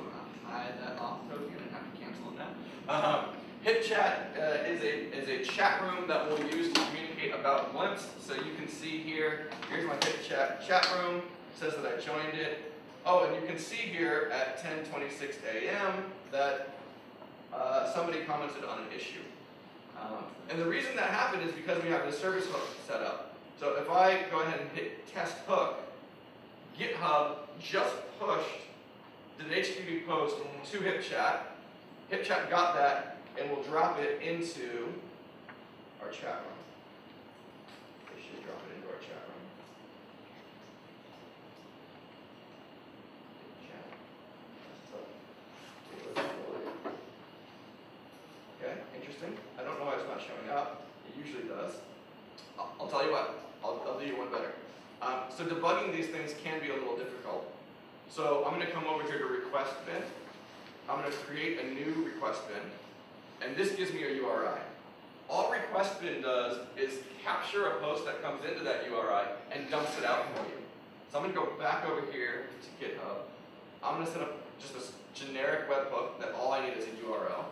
[0.51, 2.93] Hide that off code, you're going to have to cancel it now.
[2.93, 3.25] Um,
[3.65, 8.09] HipChat uh, is, a, is a chat room that we'll use to communicate about Glimpse.
[8.21, 11.19] So you can see here, here's my HipChat chat room.
[11.19, 12.73] It says that I joined it.
[13.07, 16.05] Oh, and you can see here at 10.26 a.m.
[16.33, 16.71] that
[17.53, 19.21] uh, somebody commented on an issue.
[20.01, 23.37] Um, and the reason that happened is because we have the service hook set up.
[23.59, 25.79] So if I go ahead and hit test hook,
[26.79, 28.70] GitHub just pushed
[29.49, 30.37] the HTTP post
[30.73, 31.41] to HipChat.
[32.13, 34.93] HipChat got that and will drop it into
[36.03, 36.59] our chat room.
[38.15, 39.47] They should drop it into our chat room.
[48.63, 49.37] Okay, interesting.
[49.59, 50.87] I don't know why it's not showing up.
[51.09, 51.77] It usually does.
[52.59, 54.53] I'll, I'll tell you what, I'll, I'll do you one better.
[55.01, 57.50] Um, so debugging these things can be a little difficult.
[58.11, 60.03] So I'm going to come over here to request bin.
[60.89, 63.47] I'm going to create a new request bin.
[63.47, 64.59] And this gives me a URI.
[65.29, 69.97] All request bin does is capture a post that comes into that URI and dumps
[69.97, 70.59] it out for you.
[71.13, 73.19] So I'm going to go back over here to GitHub.
[73.83, 74.83] I'm going to set up just a
[75.15, 77.45] generic webhook that all I need is a URL.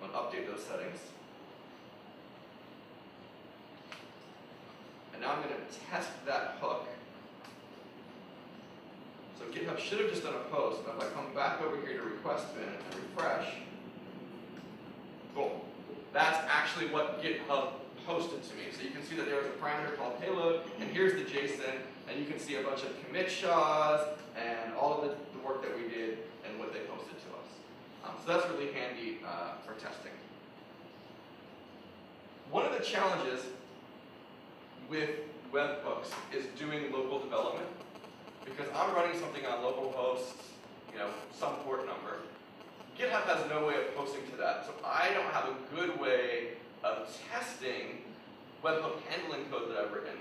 [0.00, 0.98] I'm going to update those settings.
[5.12, 6.86] And now I'm going to test that hook.
[9.42, 11.98] So GitHub should have just done a post, but if I come back over here
[11.98, 13.46] to request bin and refresh,
[15.34, 15.50] boom.
[16.12, 17.70] That's actually what GitHub
[18.06, 18.64] posted to me.
[18.76, 21.78] So you can see that there was a parameter called payload, and here's the JSON,
[22.08, 25.62] and you can see a bunch of commit SHAs and all of the, the work
[25.62, 27.48] that we did and what they posted to us.
[28.04, 30.12] Um, so that's really handy uh, for testing.
[32.50, 33.46] One of the challenges
[34.88, 35.10] with
[35.52, 37.68] webhooks is doing local development
[38.44, 40.34] because I'm running something on localhost,
[40.92, 42.18] you know, some port number.
[42.98, 46.48] GitHub has no way of posting to that, so I don't have a good way
[46.84, 48.02] of testing
[48.62, 50.18] webhook handling code that I've written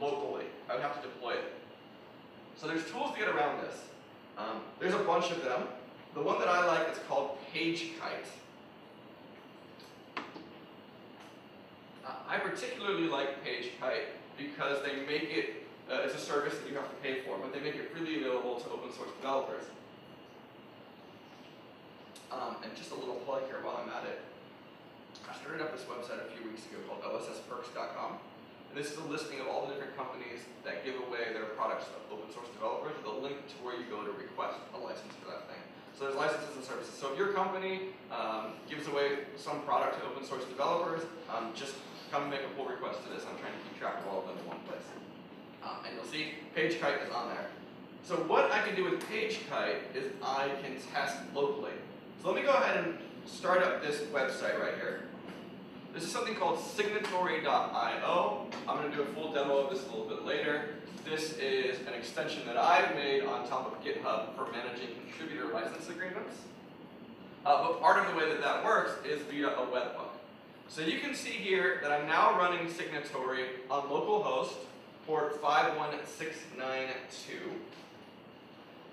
[0.00, 0.44] locally.
[0.68, 1.52] I would have to deploy it.
[2.56, 3.76] So there's tools to get around this.
[4.38, 5.64] Um, there's a bunch of them.
[6.14, 8.30] The one that I like is called PageKite.
[12.28, 16.90] I particularly like PageKite because they make it, uh, it's a service that you have
[16.90, 19.64] to pay for, but they make it freely available to open source developers.
[22.34, 24.18] Um, and just a little plug here while I'm at it.
[25.30, 28.18] I started up this website a few weeks ago called ossperks.com.
[28.18, 31.86] And this is a listing of all the different companies that give away their products
[31.86, 35.14] to open source developers with a link to where you go to request a license
[35.22, 35.62] for that thing.
[35.94, 36.92] So there's licenses and services.
[36.98, 41.78] So if your company um, gives away some product to open source developers, um, just
[42.10, 43.22] come and make a pull request to this.
[43.24, 44.84] I'm trying to keep track of all of them in one place.
[45.66, 47.46] Um, and you'll see PageKite is on there.
[48.04, 51.72] So what I can do with PageKite is I can test locally.
[52.22, 55.02] So let me go ahead and start up this website right here.
[55.92, 58.46] This is something called signatory.io.
[58.68, 60.76] I'm going to do a full demo of this a little bit later.
[61.04, 65.88] This is an extension that I've made on top of GitHub for managing contributor license
[65.88, 66.36] agreements.
[67.44, 70.10] Uh, but part of the way that that works is via a webhook.
[70.68, 74.65] So you can see here that I'm now running Signatory on localhost
[75.06, 77.38] port 51692.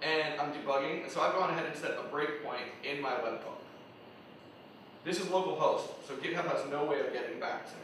[0.04, 3.64] And I'm debugging, so I've gone ahead and set a breakpoint in my webhook.
[5.04, 7.80] This is localhost, so GitHub has no way of getting back to me.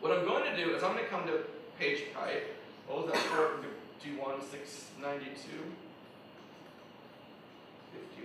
[0.00, 1.40] What I'm going to do is I'm going to come to
[1.78, 2.42] page PageKite.
[2.86, 3.64] What was that port?
[4.02, 5.74] 51692?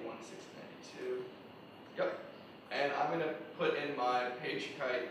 [0.04, 1.24] 51692.
[1.98, 2.20] Yep.
[2.72, 5.08] And I'm going to put in my PageKite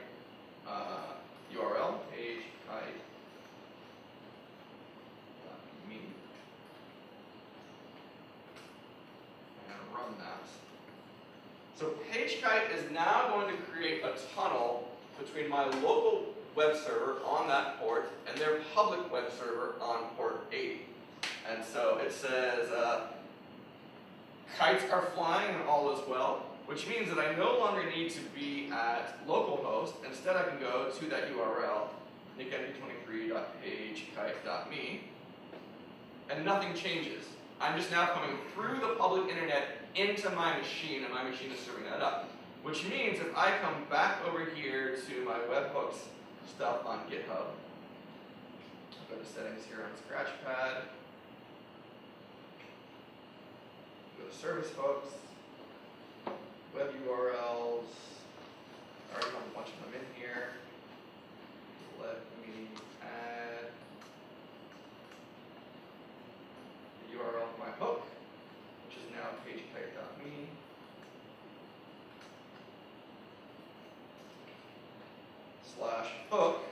[0.69, 1.17] uh,
[1.53, 3.10] URL, me.
[10.11, 10.41] Going that.
[11.79, 17.47] So PageKite is now going to create a tunnel between my local web server on
[17.49, 20.81] that port and their public web server on port 80.
[21.51, 23.07] And so it says, uh,
[24.59, 28.21] kites are flying and all is well, which means that I no longer need to
[28.35, 29.93] be at localhost.
[30.07, 31.89] Instead, I can go to that URL,
[32.39, 35.01] nikmd23.pagekite.me,
[36.31, 37.25] and nothing changes.
[37.61, 41.61] I'm just now coming through the public internet into my machine, and my machine is
[41.61, 42.31] serving that up.
[42.63, 45.97] Which means if I come back over here to my webhooks
[46.49, 47.47] stuff on GitHub,
[49.11, 50.83] go to settings here on Scratchpad,
[54.19, 55.15] go to service hooks,
[56.75, 57.85] web URLs,
[59.11, 60.51] I already have a bunch of them in here.
[62.01, 62.69] Let me
[63.03, 63.71] add
[67.09, 68.03] the URL of my hook,
[68.87, 70.49] which is now pagekite.me.
[75.77, 76.63] Slash hook.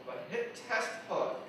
[0.00, 1.40] If I hit test hook,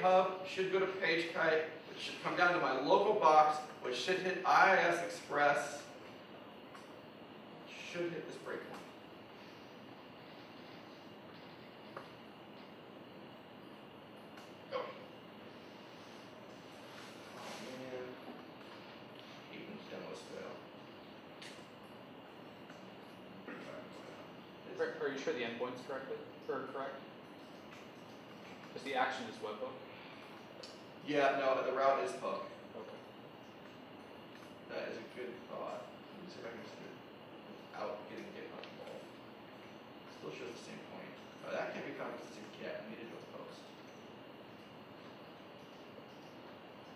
[0.00, 4.18] GitHub should go to PageKite, it should come down to my local box, which should
[4.18, 5.82] hit IIS Express,
[7.92, 8.76] should hit this breakpoint.
[25.02, 26.16] Are you sure the endpoint's correctly,
[26.48, 26.94] or correct?
[28.68, 29.72] Because the action is webhook.
[31.10, 32.46] Yeah, no, the route is hook.
[34.70, 35.82] That is a good thought.
[35.82, 36.94] Let me see if I can just do it
[37.74, 39.10] without getting GitHub involved.
[40.22, 41.10] Still shows the same point.
[41.42, 42.86] Uh, that can't be found because it's a get.
[42.86, 43.58] I need to do a post.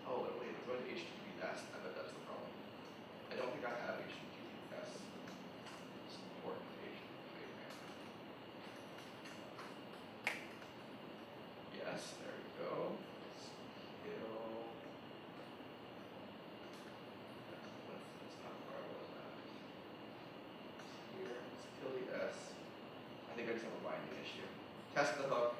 [0.07, 1.67] Oh, wait, wait, I'm going to HTTPS.
[1.75, 2.55] I bet that's the problem.
[2.55, 4.95] I don't think I have HTTPS
[6.07, 7.03] support page.
[7.35, 7.75] Wait, wait.
[11.83, 12.95] Yes, there we go.
[13.35, 14.71] Skill.
[17.51, 19.37] That's, that's not where I was at.
[21.17, 22.37] Here, let's kill the S.
[23.29, 24.14] I think I just have a binding
[24.93, 25.55] Test the hook.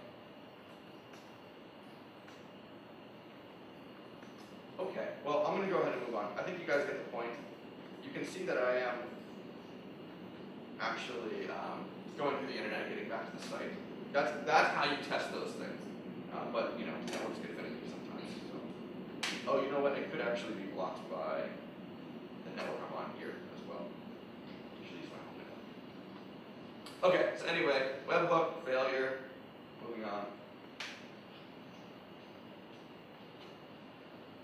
[4.80, 6.32] Okay, well, I'm gonna go ahead and move on.
[6.38, 7.32] I think you guys get the point.
[8.04, 8.96] You can see that I am
[10.80, 11.84] actually um,
[12.18, 13.72] going through the internet, getting back to the site.
[14.14, 15.82] That's that's how you test those things.
[16.32, 18.32] Uh, but you know, networks get finicky sometimes.
[18.48, 18.56] So.
[19.52, 19.98] Oh, you know what?
[20.00, 21.44] It could actually be blocked by
[22.44, 23.88] the network I'm on here as well.
[24.80, 25.64] Usually use my home network.
[27.06, 29.20] Okay, so anyway, webhook failure.
[29.88, 30.26] Moving on.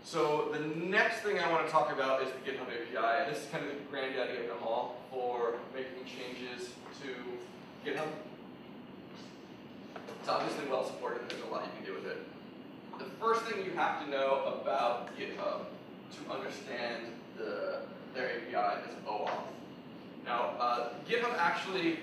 [0.04, 3.42] So the next thing I want to talk about is the GitHub API, and this
[3.42, 6.70] is kind of the granddaddy of them all for making changes
[7.02, 8.06] to GitHub.
[10.20, 12.18] It's obviously well supported, there's a lot you can do with it.
[13.00, 15.62] The first thing you have to know about GitHub
[16.12, 17.08] to understand
[17.40, 17.80] the,
[18.14, 19.32] their API is OAuth.
[20.26, 21.98] Now, uh, GitHub actually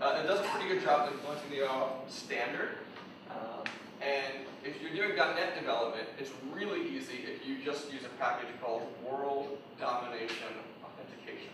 [0.00, 2.70] uh, it does a pretty good job of implementing the OAuth standard.
[3.30, 3.64] Um,
[4.00, 8.48] and if you're doing .NET development, it's really easy if you just use a package
[8.62, 11.50] called World Domination Authentication.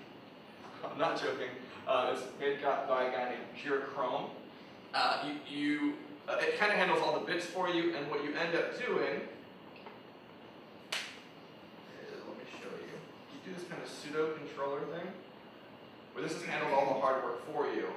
[0.91, 1.49] I'm not joking.
[1.89, 4.31] Uh, it's made by a guy named Pure Krome.
[4.93, 5.95] Uh, you, you
[6.29, 8.73] uh, it kind of handles all the bits for you, and what you end up
[8.79, 9.21] doing
[12.01, 12.95] is, let me show you.
[13.33, 15.13] You do this kind of pseudo controller thing,
[16.13, 17.89] where this has handled all the hard work for you,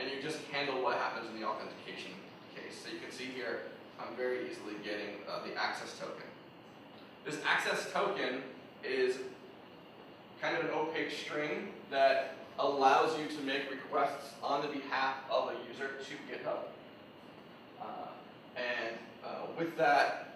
[0.00, 2.12] and you just handle what happens in the authentication
[2.54, 2.80] case.
[2.82, 3.60] So you can see here,
[4.00, 6.24] I'm very easily getting uh, the access token.
[7.24, 8.42] This access token
[8.82, 9.18] is
[10.40, 15.50] kind of an opaque string that allows you to make requests on the behalf of
[15.50, 16.60] a user to GitHub.
[17.80, 17.84] Uh,
[18.56, 20.28] and uh, with that,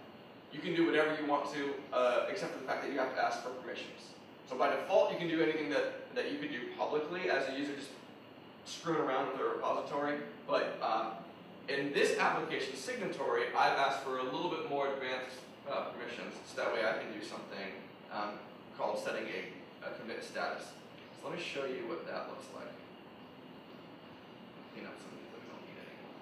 [0.53, 3.15] you can do whatever you want to, uh, except for the fact that you have
[3.15, 4.13] to ask for permissions.
[4.49, 7.59] So by default, you can do anything that, that you could do publicly as a
[7.59, 7.91] user, just
[8.65, 10.19] screwing around with the repository.
[10.47, 11.13] But um,
[11.69, 15.39] in this application signatory, I've asked for a little bit more advanced
[15.71, 17.73] uh, permissions, so that way I can do something
[18.13, 18.39] um,
[18.77, 20.65] called setting a, a commit status.
[21.21, 22.69] So let me show you what that looks like.
[24.75, 26.21] Clean up some of these that we don't need anymore.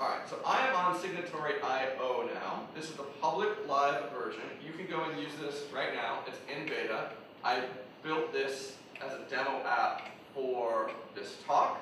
[0.00, 2.68] Alright, so I am on Signatory IO now.
[2.74, 4.42] This is the public live version.
[4.64, 6.20] You can go and use this right now.
[6.26, 7.10] It's in beta.
[7.44, 7.64] I
[8.02, 11.80] built this as a demo app for this talk,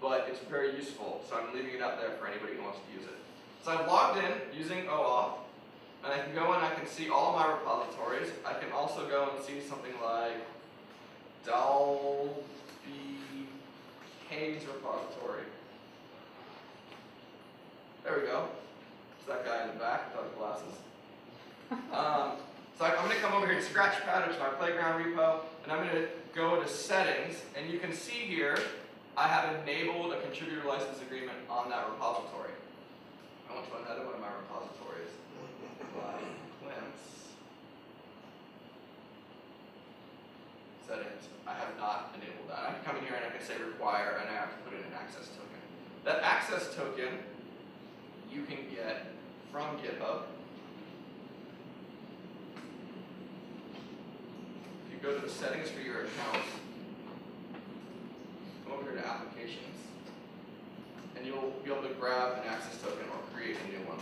[0.00, 2.98] but it's very useful, so I'm leaving it out there for anybody who wants to
[2.98, 3.16] use it.
[3.64, 5.34] So I've logged in using OAuth,
[6.04, 8.28] and I can go and I can see all my repositories.
[8.44, 10.34] I can also go and see something like
[11.46, 12.34] Dalby
[14.28, 15.44] Haynes repository.
[18.02, 18.48] There we go.
[19.18, 20.74] It's that guy in the back without the glasses.
[21.90, 22.32] Um,
[22.78, 25.72] so I'm going to come over here to Scratchpad, which is my playground repo, and
[25.72, 28.58] I'm going to go to settings, and you can see here,
[29.16, 32.52] I have enabled a contributor license agreement on that repository.
[33.50, 35.12] I went to another one of my repositories.
[35.94, 36.14] By.
[40.88, 41.28] Settings.
[41.46, 42.58] I have not enabled that.
[42.68, 44.72] I can come in here and I can say require, and I have to put
[44.72, 45.60] in an access token.
[46.04, 47.18] That access token
[48.32, 49.06] you can get
[49.50, 50.22] from GitHub.
[54.86, 56.46] If you go to the settings for your account,
[58.64, 59.74] go over here to applications,
[61.16, 63.98] and you'll be able to grab an access token or create a new one.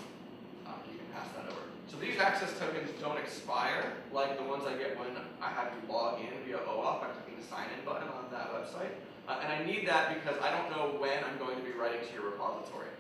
[0.68, 1.64] Um, you can pass that over.
[1.88, 5.08] So these access tokens don't expire like the ones I get when
[5.40, 8.52] I have to log in via OAuth by clicking the sign in button on that
[8.52, 8.92] website.
[9.26, 12.00] Uh, and I need that because I don't know when I'm going to be writing
[12.06, 12.92] to your repository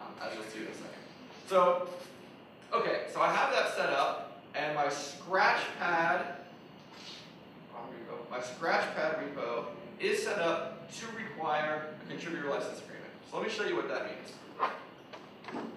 [0.00, 1.04] um, as you'll see in a second.
[1.48, 1.88] So,
[2.72, 6.35] okay, so I have that set up, and my Scratchpad, repo, my
[8.54, 9.66] Scratchpad repo
[9.98, 13.10] is set up to require a contributor license agreement.
[13.30, 14.32] So let me show you what that means.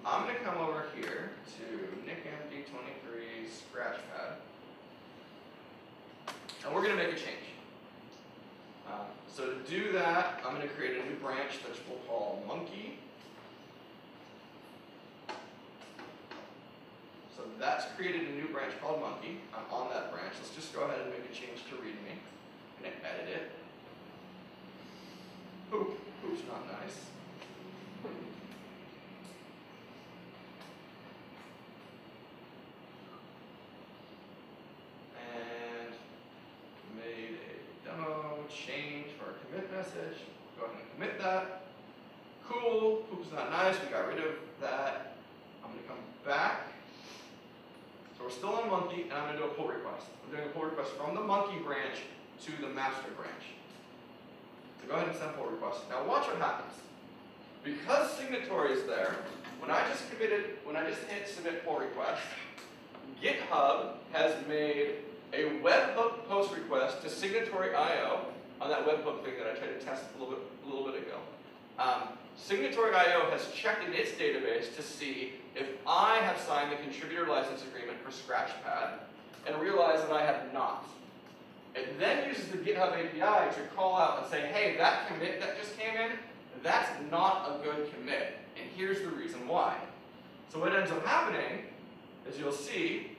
[0.04, 1.64] I'm going to come over here to
[2.08, 4.34] NikMD23 Scratchpad,
[6.64, 7.50] and we're going to make a change.
[8.88, 12.42] Uh, so to do that, I'm going to create a new branch that we'll call
[12.46, 12.98] monkey.
[17.36, 19.40] So that's created a new branch called monkey.
[19.54, 20.34] I'm on that branch.
[20.40, 22.18] Let's just go ahead and make a change to readme
[22.84, 23.50] and edit it.
[25.74, 26.96] Oop, oops, not nice.
[35.16, 35.94] And
[36.96, 40.18] made a demo change for a commit message.
[40.58, 41.62] Go ahead and commit that.
[42.48, 43.76] Cool, oops, not nice.
[43.84, 45.14] We got rid of that.
[45.62, 46.70] I'm gonna come back
[48.20, 50.04] so we're still on monkey, and I'm going to do a pull request.
[50.20, 52.04] I'm doing a pull request from the monkey branch
[52.44, 53.56] to the master branch.
[54.76, 55.82] So go ahead and send pull request.
[55.88, 56.74] Now watch what happens.
[57.62, 59.16] Because signatory is there,
[59.60, 62.22] when I just committed, when I just hit submit pull request,
[63.22, 64.96] GitHub has made
[65.32, 68.20] a webhook post request to signatory.io
[68.60, 71.02] on that webhook thing that I tried to test a little bit, a little bit
[71.02, 71.18] ago.
[71.78, 72.02] Um,
[72.36, 77.62] Signatory.io has checked in its database to see if I have signed the contributor license
[77.64, 78.92] agreement for Scratchpad
[79.46, 80.86] and realized that I have not.
[81.74, 85.58] It then uses the GitHub API to call out and say, hey, that commit that
[85.58, 86.12] just came in,
[86.62, 88.38] that's not a good commit.
[88.56, 89.76] And here's the reason why.
[90.52, 91.64] So what ends up happening
[92.28, 93.16] is you'll see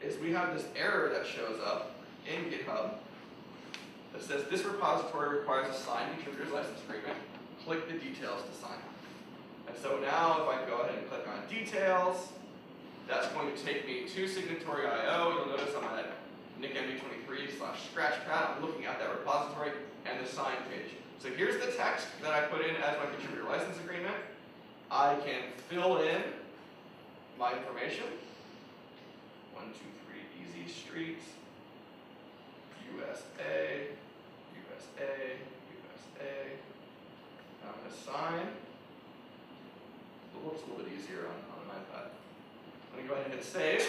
[0.00, 1.92] is we have this error that shows up
[2.26, 2.92] in GitHub
[4.12, 7.18] that says this repository requires a signed contributor's license agreement.
[7.64, 8.72] Click the details to sign.
[8.72, 8.80] Up.
[9.68, 12.28] And so now if I go ahead and click on details,
[13.08, 15.32] that's going to take me to signatory.io.
[15.32, 16.12] You'll notice I'm at
[16.60, 18.56] nikmd23 slash scratchpad.
[18.56, 19.72] I'm looking at that repository
[20.04, 20.92] and the sign page.
[21.18, 24.14] So here's the text that I put in as my contributor license agreement.
[24.90, 26.22] I can fill in
[27.38, 28.06] my information.
[29.54, 31.18] One, two, three, Easy Street,
[32.94, 33.88] USA,
[34.54, 35.36] USA,
[35.72, 36.32] USA.
[37.64, 38.46] I'm gonna sign.
[40.34, 42.08] It looks a little bit easier on, on an iPad.
[42.96, 43.86] I'm gonna go ahead and hit save.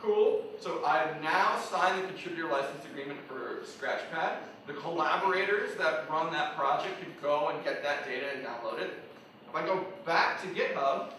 [0.00, 0.44] Cool.
[0.60, 4.36] So I've now signed the contributor license agreement for Scratchpad.
[4.66, 8.90] The collaborators that run that project can go and get that data and download it.
[9.48, 11.12] If I go back to GitHub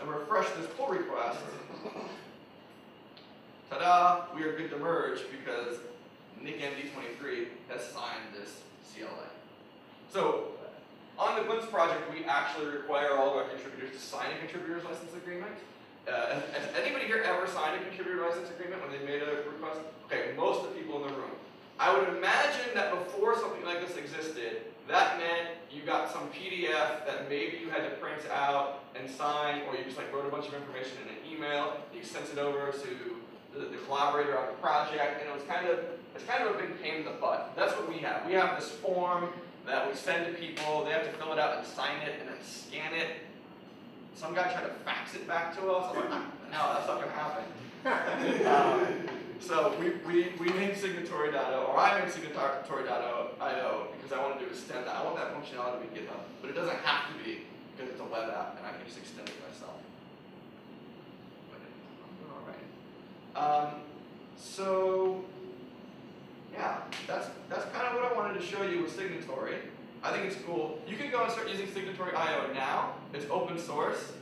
[0.00, 1.38] and refresh this pull request,
[3.70, 5.78] ta-da, we are good to merge because
[6.42, 8.60] NikMD23 has signed this
[8.92, 9.28] CLA.
[10.12, 10.48] So
[11.18, 14.84] on the Glimpse project, we actually require all of our contributors to sign a contributor's
[14.84, 15.52] license agreement.
[16.08, 19.80] Uh, has, anybody here ever signed a contributor license agreement when they made a request?
[20.06, 21.30] Okay, most of the people in the room.
[21.78, 27.06] I would imagine that before something like this existed, that meant you got some PDF
[27.06, 30.30] that maybe you had to print out and sign, or you just like wrote a
[30.30, 33.16] bunch of information in an email, you sent it over to
[33.54, 35.78] the, the collaborator on the project, and it was kind of
[36.14, 37.52] it's kind of a big pain in the butt.
[37.56, 38.26] That's what we have.
[38.26, 39.30] We have this form
[39.66, 42.28] that we send to people, they have to fill it out and sign it and
[42.28, 43.08] then scan it.
[44.14, 45.94] Some guy tried to fax it back to us.
[45.94, 46.20] I'm like,
[46.52, 47.44] no, that's not gonna happen.
[48.46, 49.08] um,
[49.40, 54.86] so we, we, we made signatory.io, or I made signatory.io because I wanted to extend
[54.86, 54.96] that.
[54.96, 57.40] I want that functionality to be GitHub, but it doesn't have to be
[57.76, 59.80] because it's a web app and I can just extend it myself.
[61.50, 61.60] But
[62.34, 63.68] all right.
[63.68, 63.74] Um,
[64.36, 65.24] so
[66.52, 69.56] yeah, that's that's kind of what I wanted to show you with Signatory.
[70.02, 70.80] I think it's cool.
[70.88, 72.94] You can go and start using Signatory.io now.
[73.12, 74.12] It's open source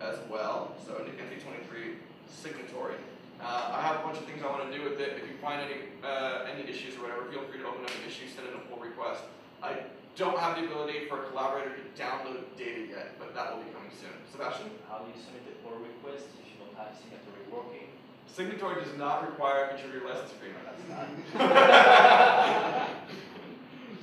[0.00, 0.74] as well.
[0.86, 1.96] So NikMD23
[2.32, 2.96] Signatory.
[3.40, 5.20] Uh, I have a bunch of things I want to do with it.
[5.20, 8.08] If you find any uh, any issues or whatever, feel free to open up an
[8.08, 9.20] issue, send in a pull request.
[9.62, 9.84] I
[10.16, 13.68] don't have the ability for a collaborator to download data yet, but that will be
[13.76, 14.16] coming soon.
[14.32, 14.72] Sebastian?
[14.88, 17.92] How do you submit the pull request if you don't have signatory working?
[18.24, 20.64] Signatory does not require a contributor license agreement.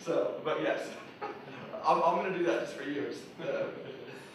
[0.04, 0.82] so, but yes,
[1.86, 2.84] I'm, I'm going to do that just for.
[2.84, 3.45] It's the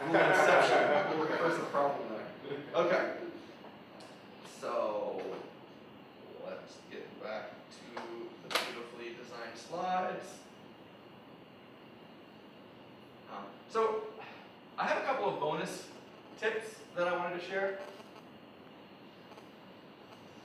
[0.07, 0.79] rule of exception.
[1.19, 2.83] Where's the problem there?
[2.83, 3.12] Okay.
[4.61, 5.21] So,
[6.47, 8.03] let's get back to
[8.49, 10.27] the beautifully designed slides.
[13.31, 14.03] Um, so,
[14.79, 15.87] I have a couple of bonus
[16.41, 17.79] tips that I wanted to share.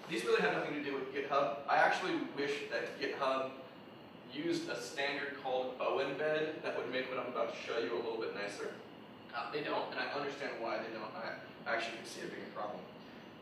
[0.10, 1.58] These really have nothing to do with GitHub.
[1.68, 3.52] I actually wish that GitHub
[4.34, 8.02] used a standard called O-embed that would make what I'm about to show you a
[8.02, 8.72] little bit nicer.
[9.36, 11.10] Uh, they don't, and I understand why they don't.
[11.16, 12.82] I actually can see it being a problem.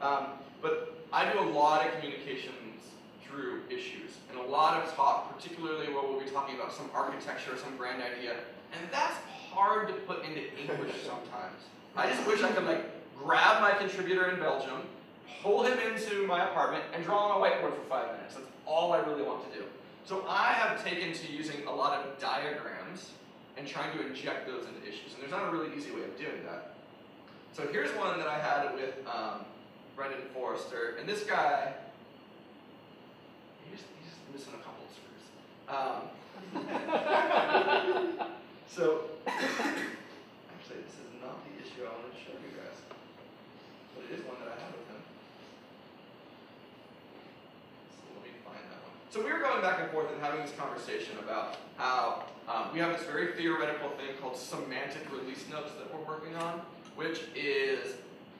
[0.01, 2.83] Um, but I do a lot of communications
[3.25, 7.53] through issues, and a lot of talk, particularly where we'll be talking about some architecture
[7.53, 8.35] or some grand idea,
[8.73, 9.15] and that's
[9.51, 11.59] hard to put into English sometimes.
[11.95, 12.85] I just wish I could like
[13.17, 14.81] grab my contributor in Belgium,
[15.43, 18.35] pull him into my apartment, and draw on a whiteboard for five minutes.
[18.35, 19.65] That's all I really want to do.
[20.05, 23.11] So I have taken to using a lot of diagrams
[23.57, 25.13] and trying to inject those into issues.
[25.13, 26.73] And there's not a really easy way of doing that.
[27.53, 29.45] So here's one that I had with um,
[29.95, 30.95] Brendan Forster.
[30.99, 31.73] And this guy,
[33.69, 35.25] he's, he's missing a couple of screws.
[35.67, 36.09] Um,
[38.67, 42.79] so, actually, this is not the issue I wanted to show you guys.
[43.95, 45.03] But it is one that I had with him.
[47.91, 48.95] So let me find that one.
[49.11, 52.79] So we were going back and forth and having this conversation about how um, we
[52.79, 56.61] have this very theoretical thing called semantic release notes that we're working on,
[56.95, 57.95] which is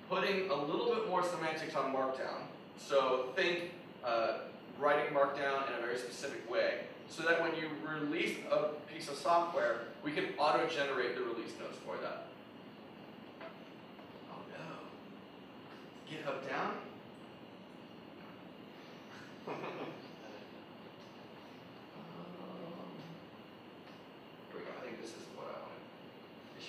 [0.10, 2.44] putting a little bit more semantics on Markdown.
[2.78, 3.72] So think
[4.06, 4.38] uh,
[4.80, 9.18] writing Markdown in a very specific way, so that when you release a piece of
[9.18, 12.28] software, we can auto-generate the release notes for that.
[14.32, 16.16] Oh no.
[16.32, 16.76] GitHub down?
[21.96, 22.92] Um,
[24.52, 25.86] Here we go, I think this is what I wanted.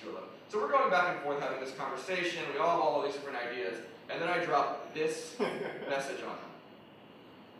[0.02, 0.28] Issue 11.
[0.48, 3.38] So we're going back and forth having this conversation, we all have all these different
[3.38, 3.78] ideas,
[4.10, 5.36] and then I drop this
[5.88, 6.50] message on him.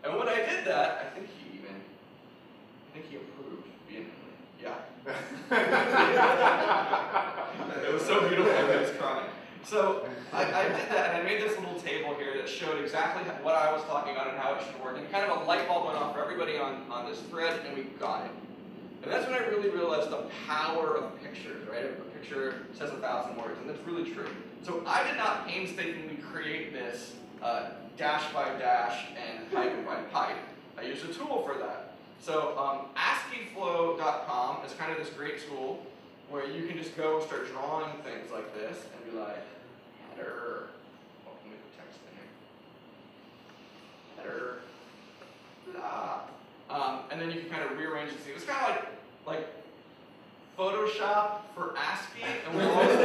[0.05, 1.79] And when I did that, I think he even, I
[2.95, 4.35] think he approved vehemently.
[4.61, 4.75] Yeah.
[7.87, 9.29] It was so beautiful, I was crying.
[9.65, 13.23] So I, I did that, and I made this little table here that showed exactly
[13.43, 14.97] what I was talking about and how it should work.
[14.97, 17.77] And kind of a light bulb went off for everybody on, on this thread, and
[17.77, 18.31] we got it.
[19.03, 21.91] And that's when I really realized the power of pictures, right?
[22.23, 24.29] Picture says a thousand words, and that's really true.
[24.63, 30.37] So I did not painstakingly create this uh, dash by dash and pipe by pipe.
[30.79, 31.95] I used a tool for that.
[32.21, 35.85] So um, ASCIIflow.com is kind of this great tool
[36.31, 39.43] where you can just go and start drawing things like this and be like,
[40.15, 40.69] header.
[41.27, 42.13] Oh, let me put text in
[44.23, 44.31] here.
[44.31, 44.63] Header.
[45.73, 46.21] Blah.
[46.71, 48.35] Um, and then you can kind of rearrange the scene.
[48.37, 48.87] It's kind of like
[49.27, 49.62] like
[50.59, 52.97] Photoshop for ASCII, and when all is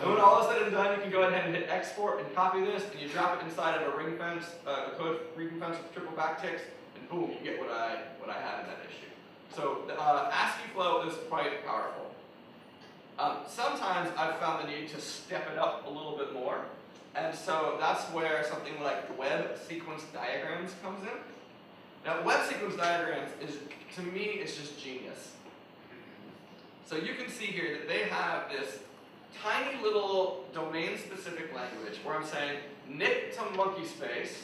[0.00, 2.34] and when all is said and done, you can go ahead and hit export and
[2.34, 5.50] copy this, and you drop it inside of a ring fence, uh, a code ring
[5.58, 6.60] fence with triple backticks,
[6.96, 9.10] and boom, you get what I what I had in that issue.
[9.54, 12.14] So uh, ASCII flow is quite powerful.
[13.18, 16.58] Um, sometimes I've found the need to step it up a little bit more,
[17.14, 21.33] and so that's where something like web sequence diagrams comes in.
[22.04, 23.56] Now, web sequence diagrams is,
[23.96, 25.32] to me, it's just genius.
[26.86, 28.78] So you can see here that they have this
[29.42, 34.42] tiny little domain-specific language where I'm saying knit to MonkeySpace,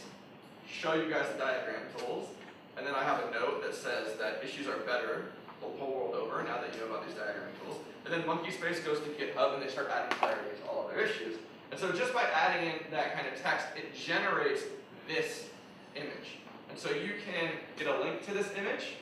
[0.66, 2.28] show you guys the diagram tools,
[2.76, 6.14] and then I have a note that says that issues are better the whole world
[6.14, 7.76] over now that you know about these diagram tools.
[8.04, 11.04] And then MonkeySpace goes to GitHub and they start adding clarity to all of their
[11.04, 11.36] issues.
[11.70, 14.62] And so just by adding in that kind of text, it generates
[15.06, 15.48] this
[15.94, 16.40] image.
[16.70, 18.94] And so you can get a link to this image,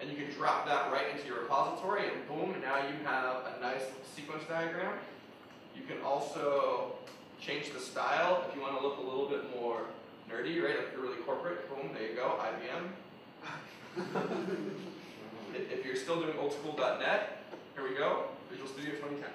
[0.00, 3.60] and you can drop that right into your repository, and boom, now you have a
[3.60, 3.82] nice
[4.16, 4.94] sequence diagram.
[5.76, 6.94] You can also
[7.40, 9.82] change the style if you want to look a little bit more
[10.30, 10.76] nerdy, right?
[10.78, 12.88] If you're really corporate, boom, there you go, IBM.
[15.54, 17.42] if you're still doing old school .NET,
[17.74, 19.28] here we go, Visual Studio 2010.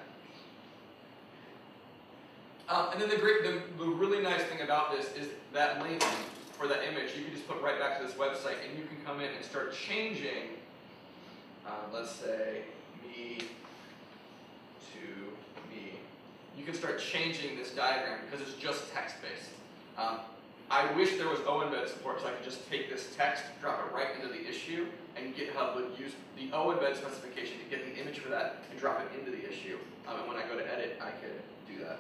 [2.70, 6.04] Um, and then the great, the, the really nice thing about this is that link
[6.58, 8.98] for that image, you can just put right back to this website, and you can
[9.06, 10.58] come in and start changing.
[11.66, 12.62] Uh, let's say
[13.04, 13.40] me
[14.94, 15.00] to
[15.70, 16.00] me.
[16.58, 19.52] You can start changing this diagram because it's just text based.
[19.98, 20.20] Um,
[20.70, 23.96] I wish there was OEmbed support so I could just take this text, drop it
[23.96, 28.20] right into the issue, and GitHub would use the OEmbed specification to get the image
[28.20, 29.78] for that and drop it into the issue.
[30.08, 32.00] Um, and when I go to edit, I could do that.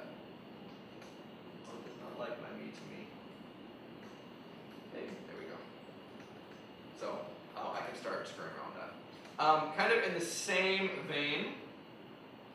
[1.67, 3.07] Oh, it's not like my me to me.
[4.93, 5.55] Hey, there we go.
[6.99, 7.17] So
[7.55, 9.43] uh, I can start screwing around with that.
[9.43, 11.53] Um, kind of in the same vein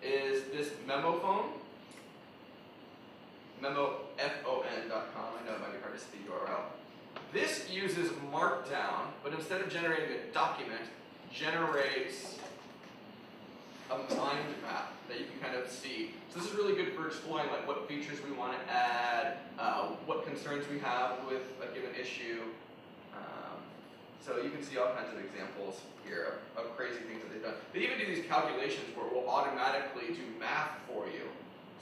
[0.02, 1.44] is this memo phone.
[3.62, 3.92] memofon.com.
[4.18, 6.62] I know it might be hard to see the URL.
[7.32, 10.82] This uses Markdown, but instead of generating a document,
[11.32, 12.36] generates
[13.90, 16.10] a mind map that you can kind of see.
[16.30, 19.88] So this is really good for exploring like what features we want to add, uh,
[20.06, 22.40] what concerns we have with a given issue.
[24.24, 27.42] So you can see all kinds of examples here of, of crazy things that they've
[27.42, 27.58] done.
[27.74, 31.26] They even do these calculations where it will automatically do math for you.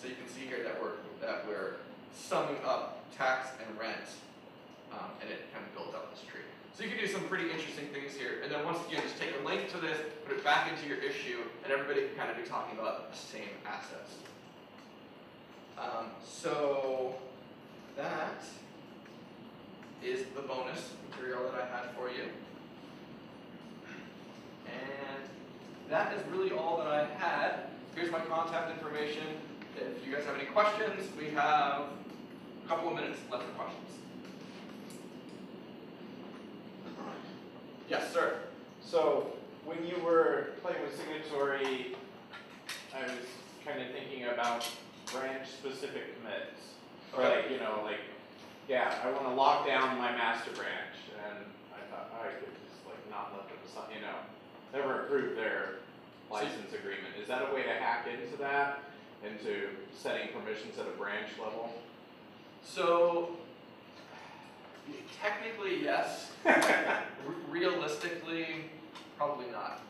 [0.00, 1.76] So you can see here that we're that we're
[2.16, 4.08] summing up tax and rent,
[4.90, 6.40] um, and it kind of builds up this tree.
[6.72, 8.40] So you can do some pretty interesting things here.
[8.42, 10.96] And then once again, just take a link to this, put it back into your
[10.96, 14.16] issue, and everybody can kind of be talking about the same assets.
[15.76, 17.14] Um, so
[17.96, 18.40] that
[20.02, 22.24] is the bonus material that I had for you.
[24.66, 25.22] And
[25.88, 27.70] that is really all that I had.
[27.94, 29.24] Here's my contact information.
[29.76, 31.82] If you guys have any questions, we have
[32.64, 33.86] a couple of minutes left for questions.
[37.88, 38.38] Yes, sir.
[38.84, 39.32] So
[39.64, 41.96] when you were playing with signatory,
[42.94, 43.26] I was
[43.66, 44.68] kind of thinking about
[45.12, 46.60] branch-specific commits.
[47.12, 47.42] Or Okay.
[47.42, 47.98] like, you know, like,
[48.70, 50.94] yeah, I want to lock down my master branch,
[51.26, 51.44] and
[51.74, 53.58] I thought oh, I could just like not let them,
[53.92, 54.14] you know,
[54.72, 55.80] never approve their
[56.30, 57.18] license agreement.
[57.20, 58.78] Is that a way to hack into that,
[59.26, 61.72] into setting permissions at a branch level?
[62.62, 63.30] So,
[65.20, 66.30] technically, yes.
[66.44, 66.54] Re-
[67.48, 68.46] realistically,
[69.16, 69.80] probably not.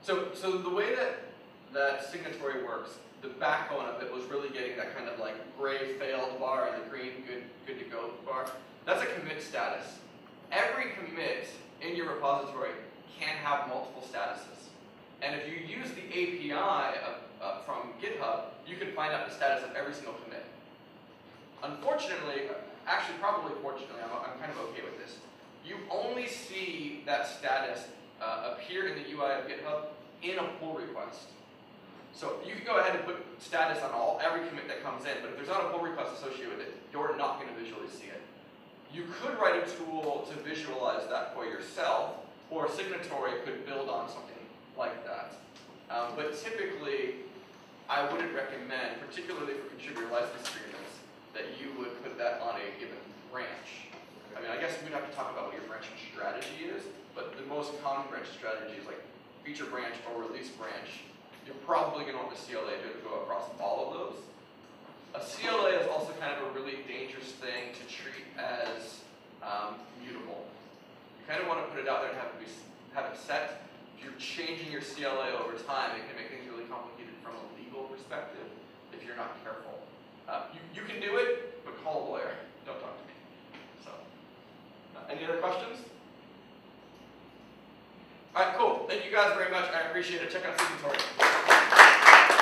[0.00, 1.29] So, so the way that
[1.72, 5.94] that signatory works, the backbone of it was really getting that kind of like gray
[5.98, 8.50] failed bar and the green good good to go bar.
[8.86, 9.98] That's a commit status.
[10.50, 11.48] Every commit
[11.80, 12.70] in your repository
[13.18, 14.70] can have multiple statuses.
[15.22, 19.34] And if you use the API of, uh, from GitHub, you can find out the
[19.34, 20.44] status of every single commit.
[21.62, 22.48] Unfortunately,
[22.86, 25.16] actually probably fortunately, I'm, I'm kind of okay with this.
[25.64, 27.84] You only see that status
[28.20, 29.84] uh, appear in the UI of GitHub
[30.22, 31.28] in a pull request.
[32.12, 35.14] So you can go ahead and put status on all every commit that comes in,
[35.22, 37.88] but if there's not a pull request associated with it, you're not going to visually
[37.88, 38.20] see it.
[38.92, 44.08] You could write a tool to visualize that for yourself, or Signatory could build on
[44.08, 44.42] something
[44.76, 45.34] like that.
[45.88, 47.22] Um, but typically,
[47.88, 50.94] I wouldn't recommend, particularly for contributor license agreements,
[51.34, 52.98] that you would put that on a given
[53.30, 53.90] branch.
[54.36, 56.82] I mean, I guess we'd have to talk about what your branching strategy is,
[57.14, 59.02] but the most common branch strategy is like
[59.42, 61.06] feature branch or release branch.
[61.46, 64.18] You're probably going to want the CLA to go across all of those.
[65.14, 69.02] A CLA is also kind of a really dangerous thing to treat as
[69.42, 70.46] um, mutable.
[71.18, 72.46] You kind of want to put it out there and have it, be,
[72.94, 73.66] have it set.
[73.98, 77.44] If you're changing your CLA over time, it can make things really complicated from a
[77.58, 78.46] legal perspective
[78.94, 79.82] if you're not careful.
[80.30, 82.32] Uh, you, you can do it, but call a lawyer.
[82.64, 83.16] Don't talk to me.
[83.82, 83.90] So,
[84.94, 85.89] uh, any other questions?
[88.34, 88.86] All right, cool.
[88.88, 89.64] Thank you guys very much.
[89.72, 90.30] I appreciate it.
[90.30, 92.39] Check out Signatory.